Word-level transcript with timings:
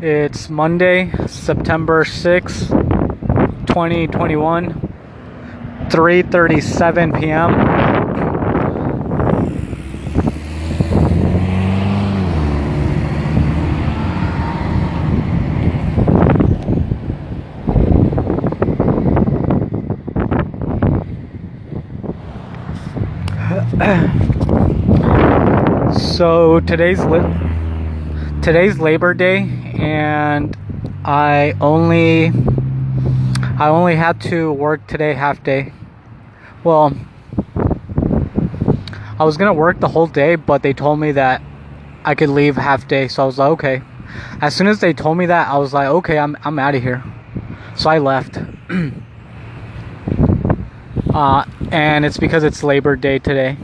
It's 0.00 0.50
Monday, 0.50 1.10
September 1.26 2.04
6th, 2.04 2.68
2021, 3.66 4.74
3:37 5.88 7.18
p.m. 7.18 8.06
so 25.94 26.60
today's 26.60 27.02
li- 27.04 27.22
today's 28.42 28.78
Labor 28.78 29.14
Day, 29.14 29.65
and 29.78 30.56
I 31.04 31.54
only 31.60 32.32
I 33.58 33.68
only 33.68 33.96
had 33.96 34.20
to 34.22 34.52
work 34.52 34.86
today 34.86 35.14
half 35.14 35.42
day. 35.42 35.72
Well, 36.64 36.96
I 39.18 39.24
was 39.24 39.36
gonna 39.36 39.54
work 39.54 39.80
the 39.80 39.88
whole 39.88 40.06
day, 40.06 40.36
but 40.36 40.62
they 40.62 40.72
told 40.72 40.98
me 40.98 41.12
that 41.12 41.42
I 42.04 42.14
could 42.14 42.28
leave 42.28 42.56
half 42.56 42.86
day, 42.86 43.08
so 43.08 43.22
I 43.22 43.26
was 43.26 43.38
like, 43.38 43.50
okay. 43.52 43.82
As 44.40 44.54
soon 44.54 44.66
as 44.66 44.80
they 44.80 44.92
told 44.92 45.18
me 45.18 45.26
that, 45.26 45.48
I 45.48 45.58
was 45.58 45.72
like, 45.72 45.88
okay, 45.88 46.18
I'm 46.18 46.36
I'm 46.44 46.58
out 46.58 46.74
of 46.74 46.82
here. 46.82 47.02
So 47.76 47.90
I 47.90 47.98
left. 47.98 48.38
uh, 51.14 51.44
and 51.70 52.04
it's 52.04 52.18
because 52.18 52.44
it's 52.44 52.62
Labor 52.62 52.96
Day 52.96 53.18
today. 53.18 53.56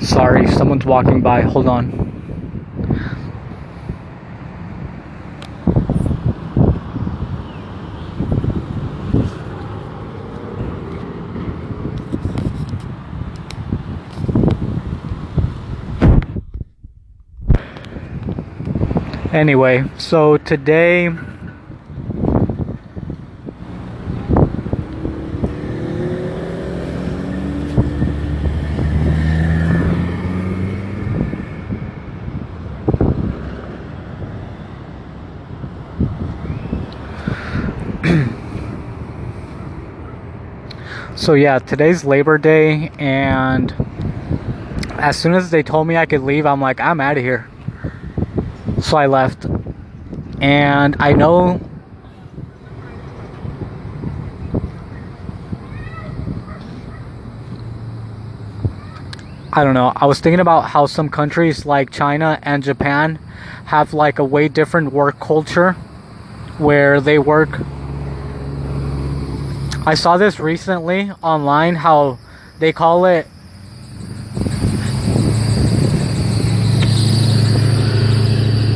Sorry, 0.00 0.46
someone's 0.46 0.77
walking 0.88 1.20
by. 1.20 1.42
Hold 1.42 1.68
on. 1.68 2.08
Anyway, 19.30 19.84
so 19.98 20.38
today 20.38 21.10
so 41.28 41.34
yeah, 41.34 41.58
today's 41.58 42.06
Labor 42.06 42.38
Day, 42.38 42.90
and 42.98 43.70
as 44.92 45.14
soon 45.18 45.34
as 45.34 45.50
they 45.50 45.62
told 45.62 45.86
me 45.86 45.94
I 45.94 46.06
could 46.06 46.22
leave, 46.22 46.46
I'm 46.46 46.58
like, 46.58 46.80
I'm 46.80 47.02
out 47.02 47.18
of 47.18 47.22
here. 47.22 47.46
So 48.80 48.96
I 48.96 49.08
left, 49.08 49.44
and 50.40 50.96
I 50.98 51.12
know. 51.12 51.60
I 59.52 59.64
don't 59.64 59.74
know. 59.74 59.92
I 59.94 60.06
was 60.06 60.20
thinking 60.20 60.40
about 60.40 60.62
how 60.70 60.86
some 60.86 61.10
countries 61.10 61.66
like 61.66 61.90
China 61.90 62.38
and 62.42 62.62
Japan 62.62 63.18
have 63.66 63.92
like 63.92 64.18
a 64.18 64.24
way 64.24 64.48
different 64.48 64.94
work 64.94 65.20
culture 65.20 65.72
where 66.56 67.02
they 67.02 67.18
work 67.18 67.50
I 69.88 69.94
saw 69.94 70.18
this 70.18 70.38
recently 70.38 71.10
online 71.22 71.74
how 71.74 72.18
they 72.58 72.74
call 72.74 73.06
it 73.06 73.26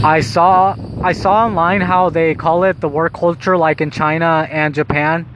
I 0.03 0.23
saw 0.23 0.75
I 1.03 1.13
saw 1.13 1.45
online 1.45 1.83
how 1.83 2.09
they 2.09 2.35
call 2.35 2.65
it 2.65 2.81
the 2.81 2.89
work 2.89 3.13
culture 3.13 3.59
like 3.59 3.83
in 3.83 3.91
China 3.91 4.49
and 4.51 4.75
Japan. 4.75 5.29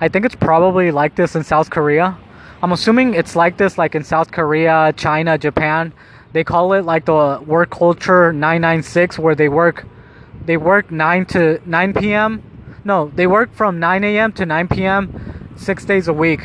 I 0.00 0.08
think 0.08 0.24
it's 0.24 0.34
probably 0.34 0.90
like 0.90 1.14
this 1.14 1.36
in 1.36 1.44
South 1.44 1.70
Korea. 1.70 2.18
I'm 2.60 2.72
assuming 2.72 3.14
it's 3.14 3.36
like 3.36 3.56
this 3.56 3.78
like 3.78 3.94
in 3.94 4.02
South 4.02 4.32
Korea, 4.32 4.92
China, 4.96 5.38
Japan. 5.38 5.92
They 6.32 6.42
call 6.42 6.72
it 6.72 6.84
like 6.84 7.04
the 7.04 7.40
work 7.46 7.70
culture 7.70 8.32
996 8.32 9.16
where 9.20 9.36
they 9.36 9.48
work 9.48 9.86
they 10.44 10.56
work 10.56 10.90
9 10.90 11.26
to 11.26 11.60
9 11.64 11.94
p.m 11.94 12.49
no, 12.84 13.10
they 13.14 13.26
work 13.26 13.52
from 13.54 13.78
9 13.78 14.04
a.m. 14.04 14.32
to 14.32 14.46
9 14.46 14.68
p.m. 14.68 15.54
six 15.56 15.84
days 15.84 16.08
a 16.08 16.12
week. 16.12 16.40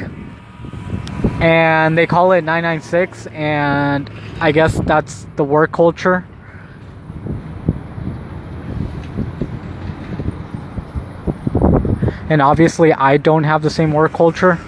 And 1.40 1.98
they 1.98 2.08
call 2.08 2.32
it 2.34 2.44
996, 2.44 3.28
and 3.28 4.10
I 4.40 4.52
guess 4.52 4.80
that's 4.80 5.28
the 5.36 5.44
work 5.44 5.72
culture. 5.72 6.26
And 12.30 12.42
obviously, 12.42 12.92
I 12.92 13.18
don't 13.18 13.44
have 13.44 13.62
the 13.62 13.70
same 13.70 13.94
work 13.94 14.14
culture. 14.14 14.60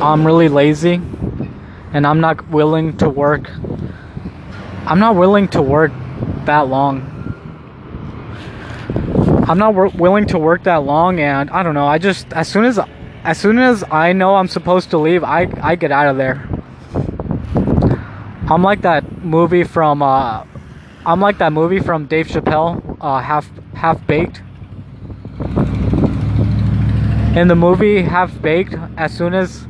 I'm 0.00 0.24
really 0.24 0.48
lazy, 0.48 0.94
and 1.92 2.06
I'm 2.06 2.20
not 2.20 2.48
willing 2.48 2.96
to 2.98 3.08
work. 3.08 3.50
I'm 4.86 4.98
not 4.98 5.16
willing 5.16 5.48
to 5.48 5.60
work 5.60 5.92
that 6.46 6.68
long 6.68 7.19
I'm 9.50 9.58
not 9.58 9.74
wor- 9.74 9.88
willing 9.88 10.26
to 10.26 10.38
work 10.38 10.62
that 10.62 10.84
long, 10.84 11.18
and 11.18 11.50
I 11.50 11.64
don't 11.64 11.74
know. 11.74 11.88
I 11.88 11.98
just 11.98 12.32
as 12.32 12.46
soon 12.46 12.64
as 12.64 12.78
as 13.24 13.36
soon 13.36 13.58
as 13.58 13.82
I 13.90 14.12
know 14.12 14.36
I'm 14.36 14.46
supposed 14.46 14.90
to 14.90 14.98
leave, 14.98 15.24
I 15.24 15.48
I 15.60 15.74
get 15.74 15.90
out 15.90 16.06
of 16.06 16.16
there. 16.16 16.48
I'm 18.48 18.62
like 18.62 18.82
that 18.82 19.24
movie 19.24 19.64
from 19.64 20.02
uh, 20.02 20.44
I'm 21.04 21.20
like 21.20 21.38
that 21.38 21.52
movie 21.52 21.80
from 21.80 22.06
Dave 22.06 22.28
Chappelle, 22.28 22.96
uh, 23.00 23.18
half 23.18 23.50
half 23.74 24.06
baked. 24.06 24.40
In 27.36 27.48
the 27.48 27.56
movie 27.56 28.02
Half 28.02 28.40
Baked, 28.40 28.76
as 28.96 29.16
soon 29.16 29.34
as 29.34 29.66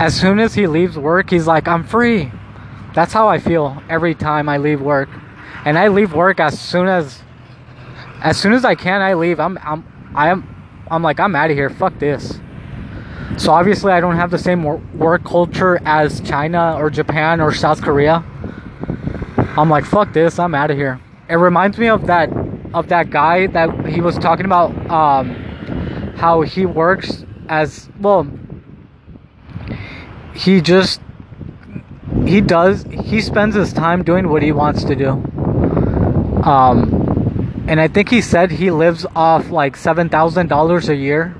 as 0.00 0.18
soon 0.18 0.38
as 0.38 0.54
he 0.54 0.66
leaves 0.66 0.96
work, 0.96 1.28
he's 1.28 1.46
like, 1.46 1.68
I'm 1.68 1.84
free. 1.84 2.32
That's 2.94 3.12
how 3.12 3.28
I 3.28 3.38
feel 3.38 3.82
every 3.90 4.14
time 4.14 4.48
I 4.48 4.56
leave 4.56 4.80
work. 4.80 5.10
And 5.66 5.78
I 5.78 5.88
leave 5.88 6.14
work 6.14 6.40
as 6.40 6.58
soon 6.58 6.88
as 6.88 7.22
as 8.22 8.36
soon 8.38 8.52
as 8.52 8.64
I 8.64 8.74
can, 8.74 9.00
I 9.00 9.14
leave. 9.14 9.40
I'm 9.40 9.58
I'm 9.62 10.12
I'm 10.14 10.56
I'm 10.90 11.02
like 11.02 11.20
I'm 11.20 11.34
out 11.34 11.50
of 11.50 11.56
here. 11.56 11.70
Fuck 11.70 11.98
this. 11.98 12.38
So 13.36 13.52
obviously, 13.52 13.92
I 13.92 14.00
don't 14.00 14.16
have 14.16 14.30
the 14.30 14.38
same 14.38 14.62
work 14.98 15.24
culture 15.24 15.80
as 15.84 16.20
China 16.20 16.76
or 16.76 16.90
Japan 16.90 17.40
or 17.40 17.52
South 17.52 17.80
Korea. 17.82 18.24
I'm 19.56 19.70
like 19.70 19.84
fuck 19.84 20.12
this. 20.12 20.38
I'm 20.38 20.54
out 20.54 20.70
of 20.70 20.76
here. 20.76 21.00
It 21.28 21.36
reminds 21.36 21.78
me 21.78 21.88
of 21.88 22.06
that 22.06 22.30
of 22.74 22.88
that 22.88 23.10
guy 23.10 23.46
that 23.48 23.86
he 23.86 24.00
was 24.00 24.18
talking 24.18 24.44
about 24.44 24.70
um, 24.90 25.34
how 26.16 26.42
he 26.42 26.66
works 26.66 27.24
as 27.48 27.88
well. 28.00 28.30
He 30.34 30.60
just 30.60 31.00
he 32.26 32.40
does 32.40 32.84
he 32.84 33.20
spends 33.20 33.54
his 33.54 33.72
time 33.72 34.02
doing 34.02 34.28
what 34.28 34.42
he 34.42 34.52
wants 34.52 34.84
to 34.84 34.94
do. 34.94 35.10
Um, 36.44 37.09
and 37.70 37.80
I 37.80 37.86
think 37.86 38.08
he 38.08 38.20
said 38.20 38.50
he 38.50 38.72
lives 38.72 39.06
off 39.14 39.50
like 39.50 39.76
seven 39.76 40.08
thousand 40.08 40.48
dollars 40.48 40.88
a 40.88 40.96
year. 40.96 41.36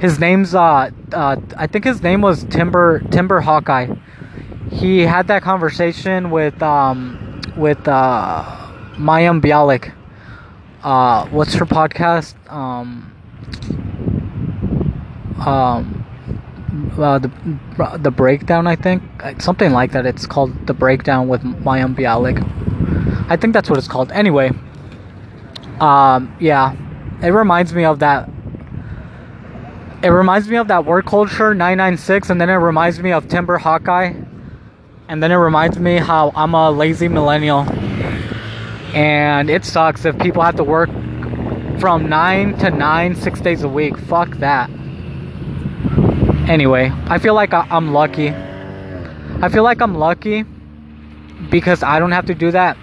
His 0.00 0.20
name's 0.20 0.54
uh, 0.54 0.90
uh, 1.14 1.36
I 1.56 1.66
think 1.66 1.84
his 1.84 2.02
name 2.02 2.20
was 2.20 2.44
Timber 2.44 2.98
Timber 3.10 3.40
Hawkeye. 3.40 3.94
He 4.70 5.00
had 5.00 5.28
that 5.28 5.42
conversation 5.42 6.30
with 6.30 6.62
um 6.62 7.40
with 7.56 7.88
uh 7.88 8.44
Mayim 8.98 9.40
Bialik. 9.40 9.94
Uh, 10.82 11.26
what's 11.28 11.54
her 11.54 11.64
podcast? 11.64 12.34
Um, 12.52 13.10
um, 15.40 16.04
uh, 16.98 17.18
the 17.18 17.30
the 17.98 18.10
breakdown. 18.10 18.66
I 18.66 18.76
think 18.76 19.02
something 19.38 19.72
like 19.72 19.92
that. 19.92 20.04
It's 20.04 20.26
called 20.26 20.66
the 20.66 20.74
breakdown 20.74 21.28
with 21.28 21.40
Mayim 21.40 21.96
Bialik. 21.96 22.44
I 23.30 23.36
think 23.38 23.54
that's 23.54 23.70
what 23.70 23.78
it's 23.78 23.88
called. 23.88 24.12
Anyway, 24.12 24.50
um, 25.82 26.36
yeah, 26.38 26.76
it 27.22 27.30
reminds 27.30 27.74
me 27.74 27.84
of 27.84 27.98
that. 27.98 28.30
It 30.04 30.10
reminds 30.10 30.48
me 30.48 30.56
of 30.56 30.68
that 30.68 30.84
word 30.84 31.06
culture 31.06 31.54
996, 31.54 32.30
and 32.30 32.40
then 32.40 32.48
it 32.48 32.54
reminds 32.54 33.00
me 33.00 33.10
of 33.10 33.26
Timber 33.26 33.58
Hawkeye, 33.58 34.14
and 35.08 35.20
then 35.20 35.32
it 35.32 35.36
reminds 35.36 35.80
me 35.80 35.96
how 35.96 36.30
I'm 36.36 36.54
a 36.54 36.70
lazy 36.70 37.08
millennial. 37.08 37.66
And 38.94 39.50
it 39.50 39.64
sucks 39.64 40.04
if 40.04 40.16
people 40.20 40.42
have 40.42 40.54
to 40.56 40.64
work 40.64 40.88
from 41.80 42.08
9 42.08 42.58
to 42.58 42.70
9, 42.70 43.16
six 43.16 43.40
days 43.40 43.64
a 43.64 43.68
week. 43.68 43.98
Fuck 43.98 44.36
that. 44.36 44.70
Anyway, 46.48 46.92
I 47.06 47.18
feel 47.18 47.34
like 47.34 47.52
I'm 47.52 47.92
lucky. 47.92 48.28
I 48.28 49.48
feel 49.48 49.64
like 49.64 49.80
I'm 49.80 49.96
lucky 49.96 50.44
because 51.50 51.82
I 51.82 51.98
don't 51.98 52.12
have 52.12 52.26
to 52.26 52.36
do 52.36 52.52
that. 52.52 52.76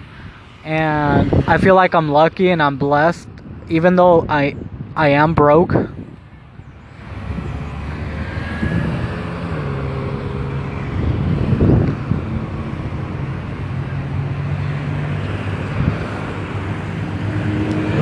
And 0.64 1.32
I 1.46 1.58
feel 1.58 1.74
like 1.74 1.94
I'm 1.94 2.10
lucky 2.10 2.50
and 2.50 2.62
I'm 2.62 2.76
blessed 2.76 3.28
even 3.70 3.96
though 3.96 4.26
I 4.28 4.56
I 4.96 5.10
am 5.10 5.32
broke. 5.32 5.72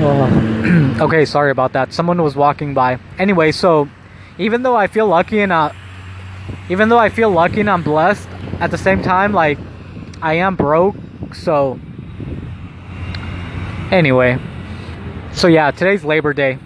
Oh. 0.00 0.96
okay, 1.00 1.25
sorry 1.25 1.50
about 1.50 1.75
that. 1.75 1.93
Someone 1.93 2.22
was 2.22 2.34
walking 2.34 2.72
by. 2.72 2.99
Anyway, 3.19 3.52
so 3.52 3.88
even 4.38 4.62
though 4.62 4.76
I 4.76 4.87
feel 4.87 5.06
lucky 5.06 5.40
and 5.40 5.52
uh, 5.52 5.72
even 6.69 6.88
though 6.88 6.99
I 6.99 7.10
feel 7.10 7.31
lucky 7.31 7.60
and 7.60 7.70
I'm 7.70 7.82
blessed, 7.82 8.28
at 8.60 8.70
the 8.70 8.78
same 8.78 9.02
time, 9.02 9.32
like 9.32 9.58
I 10.22 10.34
am 10.34 10.56
broke. 10.56 10.96
So 11.34 11.78
anyway, 13.90 14.38
so 15.32 15.49
yeah, 15.49 15.70
today's 15.70 16.05
Labor 16.05 16.32
Day. 16.32 16.58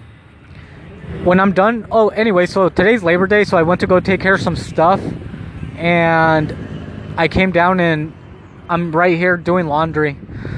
When 1.24 1.40
I'm 1.40 1.52
done, 1.52 1.86
oh 1.90 2.08
anyway, 2.08 2.46
so 2.46 2.68
today's 2.68 3.02
Labor 3.02 3.26
Day, 3.26 3.44
so 3.44 3.56
I 3.56 3.62
went 3.62 3.80
to 3.80 3.86
go 3.86 4.00
take 4.00 4.20
care 4.20 4.34
of 4.34 4.40
some 4.40 4.56
stuff, 4.56 5.00
and 5.76 6.56
I 7.16 7.28
came 7.28 7.52
down 7.52 7.80
and 7.80 8.12
I'm 8.68 8.94
right 8.94 9.16
here 9.16 9.36
doing 9.36 9.66
laundry. 9.66 10.16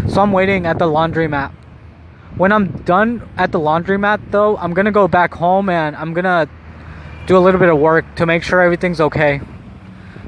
So 0.08 0.20
I'm 0.20 0.32
waiting 0.32 0.66
at 0.66 0.78
the 0.78 0.86
laundromat 0.86 1.52
when 2.36 2.50
I'm 2.50 2.82
done 2.82 3.28
at 3.36 3.52
the 3.52 3.60
laundromat 3.60 4.30
though, 4.30 4.56
I'm 4.56 4.74
gonna 4.74 4.90
go 4.90 5.06
back 5.06 5.34
home 5.34 5.68
and 5.68 5.94
I'm 5.94 6.14
gonna 6.14 6.48
do 7.26 7.36
a 7.36 7.38
little 7.38 7.60
bit 7.60 7.68
of 7.68 7.78
work 7.78 8.16
to 8.16 8.26
make 8.26 8.42
sure 8.42 8.60
everything's 8.60 9.00
okay. 9.00 9.40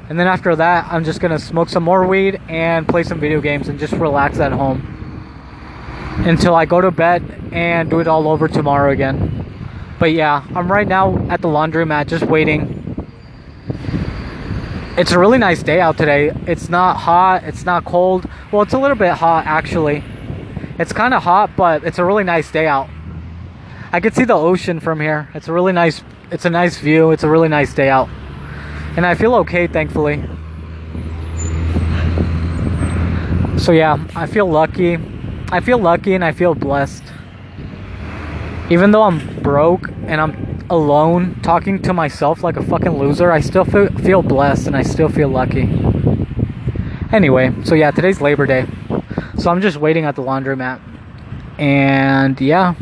And 0.09 0.21
then 0.21 0.29
after 0.29 0.55
that, 0.55 0.87
I'm 0.91 1.03
just 1.05 1.21
gonna 1.21 1.39
smoke 1.39 1.69
some 1.69 1.83
more 1.83 2.07
weed 2.07 2.41
and 2.49 2.87
play 2.87 3.03
some 3.03 3.19
video 3.19 3.41
games 3.41 3.69
and 3.69 3.79
just 3.79 3.93
relax 3.95 4.39
at 4.39 4.53
home 4.53 4.96
until 6.25 6.55
I 6.55 6.65
go 6.65 6.81
to 6.81 6.91
bed 6.91 7.51
and 7.53 7.91
do 7.91 8.01
it 8.01 8.09
all 8.09 8.29
over 8.29 8.49
tomorrow 8.49 8.91
again. 8.93 9.45
But 9.99 10.13
yeah, 10.13 10.47
I'm 10.55 10.71
right 10.71 10.87
now 10.87 11.17
at 11.29 11.41
the 11.41 11.49
laundromat 11.49 12.07
just 12.07 12.25
waiting. 12.25 12.83
It's 14.99 15.13
a 15.13 15.19
really 15.19 15.39
nice 15.39 15.63
day 15.63 15.81
out 15.81 15.99
today. 15.99 16.33
It's 16.47 16.69
not 16.69 16.97
hot, 16.97 17.45
it's 17.45 17.65
not 17.65 17.85
cold. 17.85 18.29
Well, 18.51 18.63
it's 18.63 18.73
a 18.73 18.79
little 18.79 18.97
bit 18.97 19.13
hot 19.13 19.47
actually. 19.47 20.03
It's 20.79 20.93
kind 20.93 21.15
of 21.15 21.23
hot, 21.23 21.57
but 21.57 21.85
it's 21.85 21.99
a 21.99 22.05
really 22.05 22.25
nice 22.25 22.51
day 22.51 22.67
out. 22.67 22.89
I 23.93 24.01
can 24.01 24.13
see 24.13 24.25
the 24.25 24.35
ocean 24.35 24.81
from 24.81 25.01
here. 25.01 25.29
It's 25.35 25.49
a 25.49 25.53
really 25.53 25.73
nice 25.73 26.03
it's 26.31 26.45
a 26.45 26.51
nice 26.51 26.79
view. 26.79 27.13
It's 27.13 27.23
a 27.23 27.29
really 27.29 27.49
nice 27.49 27.73
day 27.73 27.89
out. 27.89 28.09
And 28.97 29.07
I 29.07 29.15
feel 29.15 29.35
okay, 29.37 29.67
thankfully. 29.67 30.23
So 33.59 33.73
yeah, 33.73 33.99
I 34.15 34.27
feel 34.27 34.49
lucky. 34.49 34.99
I 35.49 35.61
feel 35.61 35.79
lucky 35.79 36.15
and 36.15 36.25
I 36.25 36.33
feel 36.33 36.55
blessed. 36.55 37.05
Even 38.69 38.91
though 38.91 39.05
I'm 39.05 39.43
broke 39.43 39.89
and 40.07 40.21
I'm 40.21 40.67
alone 40.69 41.41
talking 41.43 41.81
to 41.83 41.93
myself 41.93 42.43
like 42.43 42.57
a 42.57 42.63
fucking 42.63 42.99
loser, 42.99 43.31
I 43.31 43.41
still 43.41 43.65
feel, 43.65 43.89
feel 43.99 44.23
blessed 44.23 44.67
and 44.67 44.77
I 44.77 44.83
still 44.83 45.09
feel 45.09 45.29
lucky. 45.29 45.69
Anyway, 47.13 47.55
so 47.65 47.77
yeah, 47.77 47.93
today's 47.93 48.21
Labor 48.21 48.47
Day. 48.47 48.67
So 49.39 49.51
I'm 49.51 49.61
just 49.61 49.77
waiting 49.77 50.05
at 50.05 50.17
the 50.17 50.23
laundromat. 50.23 50.81
And 51.59 52.41
yeah. 52.41 52.75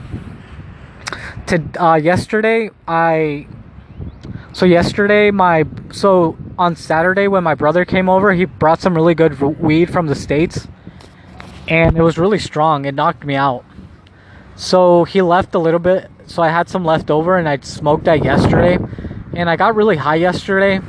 To 1.47 1.63
uh, 1.79 1.97
yesterday 1.97 2.71
I 2.89 3.47
so 4.55 4.65
yesterday 4.65 5.31
my 5.31 5.67
so 5.93 6.39
on 6.59 6.77
Saturday 6.77 7.29
when 7.29 7.45
my 7.45 7.55
brother 7.55 7.85
came 7.85 8.09
over, 8.09 8.33
he 8.33 8.47
brought 8.47 8.81
some 8.81 8.95
really 8.95 9.15
good 9.15 9.39
weed 9.61 9.93
from 9.93 10.07
the 10.07 10.15
states. 10.15 10.67
And 11.69 11.97
it 11.97 12.03
was 12.03 12.19
really 12.19 12.39
strong. 12.39 12.85
It 12.85 12.95
knocked 12.95 13.25
me 13.25 13.35
out. 13.35 13.65
So 14.57 15.05
he 15.05 15.23
left 15.23 15.55
a 15.55 15.59
little 15.59 15.81
bit, 15.81 16.11
so 16.27 16.43
I 16.43 16.49
had 16.49 16.69
some 16.69 16.85
left 16.85 17.11
over 17.11 17.37
and 17.37 17.49
I 17.49 17.59
smoked 17.59 18.05
that 18.05 18.25
yesterday. 18.25 18.79
And 19.35 19.51
I 19.51 19.57
got 19.57 19.75
really 19.75 19.97
high 19.97 20.17
yesterday. 20.17 20.81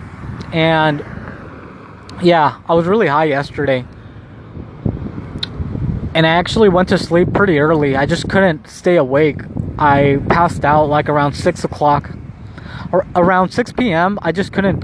And 0.54 1.04
yeah, 2.22 2.62
I 2.68 2.74
was 2.74 2.86
really 2.86 3.08
high 3.08 3.26
yesterday 3.26 3.86
and 6.16 6.26
I 6.26 6.30
actually 6.30 6.70
went 6.70 6.88
to 6.90 6.98
sleep 6.98 7.34
pretty 7.34 7.60
early. 7.60 7.98
I 7.98 8.06
just 8.06 8.30
couldn't 8.30 8.70
stay 8.70 8.96
awake. 8.96 9.42
I 9.78 10.22
passed 10.30 10.64
out 10.64 10.86
like 10.86 11.10
around 11.10 11.34
six 11.34 11.66
o'clock, 11.66 12.10
or 12.94 13.06
around 13.16 13.50
six 13.50 13.74
p.m. 13.74 14.18
I 14.22 14.32
just 14.32 14.54
couldn't. 14.54 14.82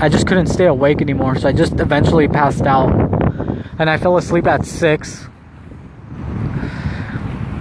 I 0.00 0.08
just 0.08 0.28
couldn't 0.28 0.46
stay 0.46 0.66
awake 0.66 1.02
anymore, 1.02 1.34
so 1.34 1.48
I 1.48 1.52
just 1.52 1.80
eventually 1.80 2.28
passed 2.28 2.62
out, 2.62 3.11
and 3.78 3.88
I 3.90 3.96
fell 3.96 4.16
asleep 4.16 4.46
at 4.46 4.64
six. 4.64 5.26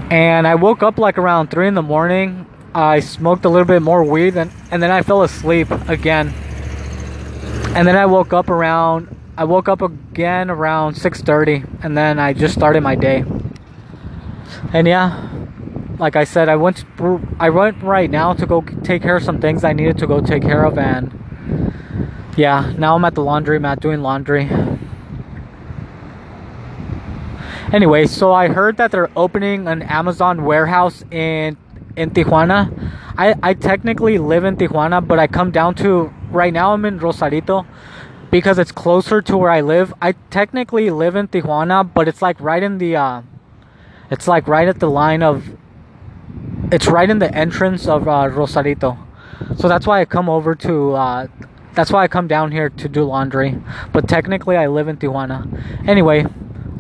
And 0.10 0.46
I 0.46 0.56
woke 0.56 0.84
up 0.84 0.98
like 0.98 1.18
around 1.18 1.52
three 1.52 1.68
in 1.68 1.74
the 1.74 1.82
morning. 1.82 2.46
I 2.74 3.00
smoked 3.00 3.46
a 3.46 3.50
little 3.50 3.66
bit 3.66 3.82
more 3.82 4.04
weed, 4.04 4.36
and, 4.38 4.52
and 4.72 4.82
then 4.84 4.92
I 4.92 5.02
fell 5.02 5.24
asleep 5.24 5.70
again. 5.88 6.34
And 7.76 7.88
then 7.88 7.96
I 7.96 8.06
woke 8.06 8.34
up 8.34 8.50
around 8.50 9.18
I 9.38 9.46
woke 9.46 9.70
up 9.70 9.82
again 9.82 10.52
around 10.52 10.96
6:30 10.96 11.84
and 11.84 11.98
then 11.98 12.20
I 12.20 12.34
just 12.34 12.54
started 12.54 12.82
my 12.82 12.96
day. 12.96 13.24
And 14.74 14.88
yeah, 14.88 15.30
like 15.98 16.16
I 16.16 16.26
said, 16.26 16.50
I 16.50 16.58
went 16.58 16.84
I 17.40 17.50
went 17.50 17.82
right 17.82 18.10
now 18.10 18.34
to 18.34 18.46
go 18.46 18.62
take 18.84 19.02
care 19.02 19.16
of 19.16 19.24
some 19.24 19.40
things 19.40 19.64
I 19.64 19.74
needed 19.74 19.98
to 20.00 20.06
go 20.06 20.20
take 20.20 20.44
care 20.44 20.66
of 20.66 20.78
and 20.78 21.12
yeah, 22.36 22.74
now 22.78 22.96
I'm 22.96 23.06
at 23.06 23.16
the 23.16 23.22
laundromat 23.22 23.80
doing 23.80 24.02
laundry. 24.02 24.50
Anyway, 27.72 28.06
so 28.06 28.34
I 28.34 28.48
heard 28.48 28.78
that 28.78 28.92
they're 28.92 29.12
opening 29.16 29.68
an 29.68 29.82
Amazon 29.82 30.44
warehouse 30.44 31.04
in 31.12 31.58
in 31.96 32.12
Tijuana. 32.12 32.70
I 33.18 33.36
I 33.44 33.54
technically 33.54 34.18
live 34.18 34.44
in 34.44 34.58
Tijuana, 34.58 35.06
but 35.06 35.20
I 35.20 35.28
come 35.28 35.52
down 35.52 35.76
to 35.76 36.14
right 36.32 36.54
now 36.54 36.74
I'm 36.74 36.86
in 36.86 36.98
Rosarito 36.98 37.66
because 38.32 38.58
it's 38.58 38.72
closer 38.72 39.22
to 39.22 39.38
where 39.38 39.52
I 39.52 39.62
live. 39.62 39.94
I 40.02 40.14
technically 40.30 40.90
live 40.90 41.16
in 41.16 41.28
Tijuana, 41.28 41.88
but 41.94 42.08
it's 42.08 42.22
like 42.22 42.40
right 42.40 42.64
in 42.64 42.78
the 42.78 42.96
uh, 42.96 43.22
it's 44.10 44.28
like 44.28 44.48
right 44.48 44.68
at 44.68 44.80
the 44.80 44.90
line 44.90 45.22
of 45.24 45.58
it's 46.72 46.88
right 46.88 47.10
in 47.10 47.20
the 47.20 47.34
entrance 47.36 47.88
of 47.88 48.08
uh, 48.08 48.30
Rosarito. 48.30 48.98
So 49.58 49.68
that's 49.68 49.86
why 49.86 50.02
I 50.02 50.06
come 50.06 50.30
over 50.30 50.56
to 50.56 50.94
uh, 50.94 51.28
that's 51.74 51.92
why 51.92 52.04
I 52.04 52.08
come 52.08 52.28
down 52.28 52.52
here 52.52 52.70
to 52.70 52.90
do 52.90 53.04
laundry. 53.04 53.58
But 53.94 54.08
technically 54.08 54.58
I 54.58 54.68
live 54.68 54.88
in 54.88 54.98
Tijuana. 54.98 55.88
Anyway, 55.88 56.26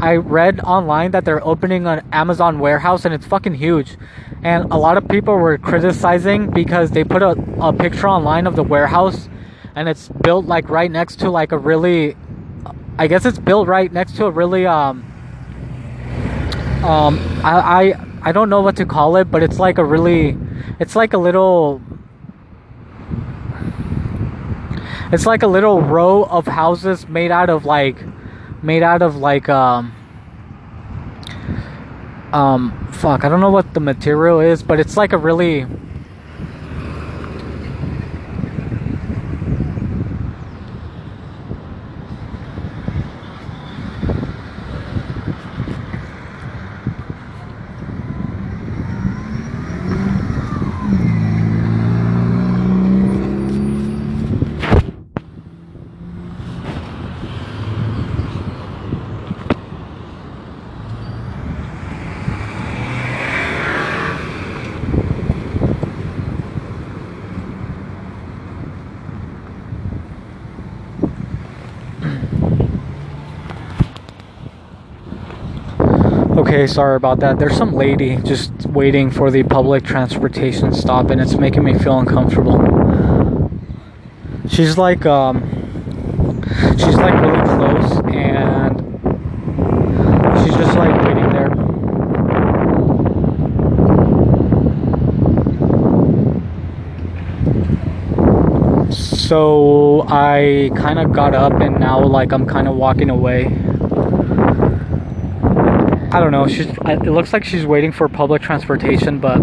I 0.01 0.15
read 0.15 0.59
online 0.61 1.11
that 1.11 1.25
they're 1.25 1.45
opening 1.45 1.85
an 1.85 2.03
Amazon 2.11 2.57
warehouse 2.57 3.05
and 3.05 3.13
it's 3.13 3.25
fucking 3.25 3.53
huge. 3.53 3.97
And 4.41 4.71
a 4.71 4.77
lot 4.77 4.97
of 4.97 5.07
people 5.07 5.35
were 5.35 5.59
criticizing 5.59 6.49
because 6.49 6.89
they 6.89 7.03
put 7.03 7.21
a, 7.21 7.37
a 7.61 7.71
picture 7.71 8.09
online 8.09 8.47
of 8.47 8.55
the 8.55 8.63
warehouse 8.63 9.29
and 9.75 9.87
it's 9.87 10.09
built 10.09 10.45
like 10.45 10.69
right 10.69 10.89
next 10.89 11.19
to 11.19 11.29
like 11.29 11.51
a 11.51 11.57
really 11.57 12.17
I 12.97 13.07
guess 13.07 13.25
it's 13.25 13.37
built 13.37 13.67
right 13.67 13.91
next 13.91 14.15
to 14.17 14.25
a 14.25 14.31
really 14.31 14.65
um 14.65 15.03
um 16.83 17.19
I 17.43 17.93
I 17.93 18.05
I 18.23 18.31
don't 18.31 18.49
know 18.49 18.61
what 18.61 18.75
to 18.77 18.85
call 18.85 19.15
it, 19.17 19.29
but 19.29 19.43
it's 19.43 19.59
like 19.59 19.77
a 19.77 19.85
really 19.85 20.35
it's 20.79 20.95
like 20.95 21.13
a 21.13 21.17
little 21.19 21.79
it's 25.11 25.27
like 25.27 25.43
a 25.43 25.47
little 25.47 25.79
row 25.79 26.23
of 26.23 26.47
houses 26.47 27.07
made 27.07 27.29
out 27.29 27.49
of 27.49 27.65
like 27.65 27.97
made 28.61 28.83
out 28.83 29.01
of 29.01 29.15
like 29.15 29.49
um 29.49 29.93
um 32.33 32.87
fuck, 32.91 33.23
I 33.23 33.29
don't 33.29 33.41
know 33.41 33.51
what 33.51 33.73
the 33.73 33.79
material 33.79 34.39
is, 34.39 34.63
but 34.63 34.79
it's 34.79 34.95
like 34.95 35.13
a 35.13 35.17
really 35.17 35.65
Okay, 76.51 76.67
sorry 76.67 76.97
about 76.97 77.21
that. 77.21 77.39
There's 77.39 77.55
some 77.55 77.71
lady 77.73 78.17
just 78.17 78.51
waiting 78.65 79.09
for 79.09 79.31
the 79.31 79.41
public 79.41 79.85
transportation 79.85 80.73
stop 80.73 81.09
and 81.09 81.21
it's 81.21 81.35
making 81.35 81.63
me 81.63 81.79
feel 81.79 81.97
uncomfortable. 81.97 82.59
She's 84.49 84.77
like 84.77 85.05
um 85.05 85.39
she's 86.73 86.97
like 86.97 87.13
really 87.21 87.41
close 87.55 88.01
and 88.13 88.75
she's 90.43 90.53
just 90.57 90.75
like 90.77 90.93
waiting 91.05 91.29
there. 91.31 91.55
So 98.91 100.05
I 100.09 100.69
kind 100.75 100.99
of 100.99 101.13
got 101.13 101.33
up 101.33 101.53
and 101.61 101.79
now 101.79 102.03
like 102.03 102.33
I'm 102.33 102.45
kind 102.45 102.67
of 102.67 102.75
walking 102.75 103.09
away. 103.09 103.60
I 106.13 106.19
don't 106.19 106.31
know. 106.31 106.45
She's. 106.47 106.67
It 106.67 107.11
looks 107.11 107.31
like 107.31 107.45
she's 107.45 107.65
waiting 107.65 107.93
for 107.93 108.09
public 108.09 108.41
transportation, 108.41 109.19
but 109.19 109.39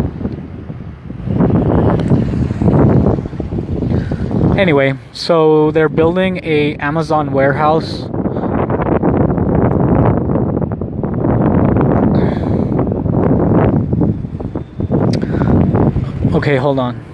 anyway. 4.58 4.92
So 5.12 5.70
they're 5.70 5.88
building 5.88 6.40
a 6.42 6.76
Amazon 6.76 7.32
warehouse. 7.32 8.02
Okay, 16.34 16.56
hold 16.56 16.78
on. 16.78 17.07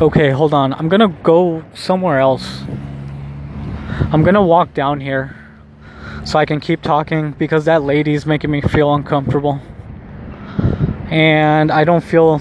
Okay, 0.00 0.30
hold 0.30 0.54
on. 0.54 0.72
I'm 0.72 0.88
gonna 0.88 1.14
go 1.22 1.62
somewhere 1.74 2.20
else. 2.20 2.62
I'm 4.10 4.22
gonna 4.22 4.42
walk 4.42 4.72
down 4.72 4.98
here 4.98 5.36
so 6.24 6.38
I 6.38 6.46
can 6.46 6.58
keep 6.58 6.80
talking 6.80 7.32
because 7.32 7.66
that 7.66 7.82
lady's 7.82 8.24
making 8.24 8.50
me 8.50 8.62
feel 8.62 8.94
uncomfortable. 8.94 9.60
And 11.10 11.70
I 11.70 11.84
don't 11.84 12.02
feel. 12.02 12.40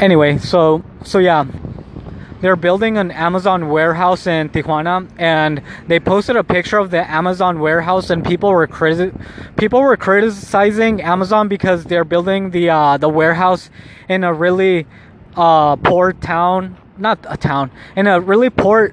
Anyway, 0.00 0.38
so 0.38 0.82
so 1.04 1.20
yeah, 1.20 1.44
they're 2.42 2.56
building 2.56 2.98
an 2.98 3.12
Amazon 3.12 3.68
warehouse 3.68 4.26
in 4.26 4.48
Tijuana, 4.50 5.08
and 5.16 5.62
they 5.86 6.00
posted 6.00 6.36
a 6.36 6.42
picture 6.42 6.76
of 6.76 6.90
the 6.90 7.08
Amazon 7.08 7.60
warehouse, 7.60 8.10
and 8.10 8.24
people 8.24 8.50
were 8.50 8.66
criti- 8.66 9.14
people 9.56 9.80
were 9.80 9.96
criticizing 9.96 11.00
Amazon 11.00 11.46
because 11.46 11.84
they're 11.84 12.04
building 12.04 12.50
the 12.50 12.68
uh, 12.68 12.96
the 12.98 13.08
warehouse 13.08 13.70
in 14.08 14.24
a 14.24 14.34
really 14.34 14.86
uh, 15.36 15.76
poor 15.76 16.12
town, 16.12 16.76
not 16.98 17.24
a 17.28 17.36
town, 17.36 17.70
in 17.94 18.08
a 18.08 18.20
really 18.20 18.50
poor, 18.50 18.92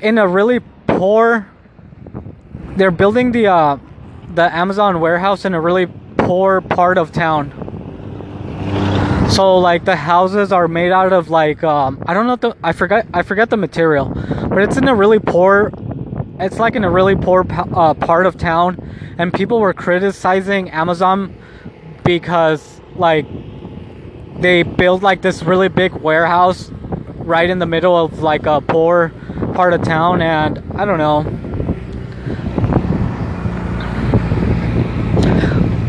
in 0.00 0.18
a 0.18 0.28
really 0.28 0.60
poor. 0.86 1.48
They're 2.76 2.90
building 2.90 3.32
the 3.32 3.46
uh, 3.46 3.78
the 4.34 4.54
Amazon 4.54 5.00
warehouse 5.00 5.46
in 5.46 5.54
a 5.54 5.60
really 5.60 5.86
poor 6.18 6.60
part 6.60 6.98
of 6.98 7.10
town 7.10 7.61
so 9.30 9.58
like 9.58 9.84
the 9.84 9.96
houses 9.96 10.52
are 10.52 10.68
made 10.68 10.92
out 10.92 11.12
of 11.12 11.30
like 11.30 11.62
um, 11.64 12.02
I 12.06 12.14
don't 12.14 12.26
know 12.26 12.36
the 12.36 12.56
I 12.62 12.72
forgot 12.72 13.06
I 13.14 13.22
forget 13.22 13.50
the 13.50 13.56
material, 13.56 14.12
but 14.48 14.58
it's 14.58 14.76
in 14.76 14.88
a 14.88 14.94
really 14.94 15.18
poor. 15.18 15.70
It's 16.40 16.58
like 16.58 16.74
in 16.74 16.84
a 16.84 16.90
really 16.90 17.14
poor 17.14 17.46
uh, 17.50 17.94
part 17.94 18.26
of 18.26 18.36
town, 18.36 19.14
and 19.18 19.32
people 19.32 19.60
were 19.60 19.72
criticizing 19.72 20.70
Amazon 20.70 21.34
because 22.04 22.80
like 22.96 23.26
they 24.40 24.62
built 24.62 25.02
like 25.02 25.22
this 25.22 25.42
really 25.42 25.68
big 25.68 25.92
warehouse 25.92 26.70
right 27.18 27.48
in 27.48 27.58
the 27.58 27.66
middle 27.66 27.96
of 27.96 28.20
like 28.20 28.46
a 28.46 28.60
poor 28.60 29.12
part 29.54 29.72
of 29.72 29.82
town, 29.82 30.20
and 30.20 30.62
I 30.74 30.84
don't 30.84 30.98
know. 30.98 31.22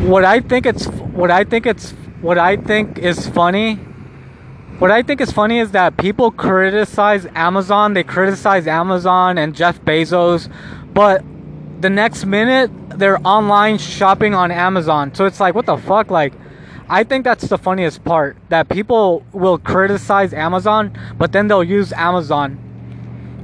What 0.08 0.26
I 0.26 0.40
think 0.40 0.66
it's 0.66 0.86
what 0.88 1.32
I 1.32 1.44
think 1.44 1.66
it's 1.66 1.94
what 2.24 2.38
I 2.38 2.56
think 2.56 2.98
is 2.98 3.28
funny 3.28 3.80
what 4.80 4.90
I 4.92 5.04
think 5.04 5.22
is 5.22 5.32
funny 5.32 5.60
is 5.60 5.72
that 5.72 5.98
people 5.98 6.32
criticize 6.32 7.28
Amazon, 7.36 7.94
they 7.94 8.04
criticize 8.04 8.66
Amazon 8.66 9.38
and 9.38 9.56
Jeff 9.56 9.80
Bezos, 9.82 10.52
but 10.94 11.24
the 11.80 11.90
next 11.90 12.26
minute 12.26 12.72
they're 12.90 13.20
online 13.26 13.78
shopping 13.78 14.34
on 14.34 14.52
Amazon. 14.52 15.14
So 15.14 15.26
it's 15.26 15.40
like, 15.40 15.54
what 15.54 15.68
the 15.68 15.78
fuck? 15.78 16.10
Like, 16.10 16.34
I 16.90 17.04
think 17.04 17.24
that's 17.24 17.48
the 17.48 17.58
funniest 17.58 18.04
part 18.04 18.36
that 18.50 18.68
people 18.68 19.24
will 19.32 19.58
criticize 19.58 20.34
Amazon, 20.34 20.98
but 21.18 21.32
then 21.32 21.48
they'll 21.48 21.64
use 21.64 21.94
Amazon. 21.94 22.60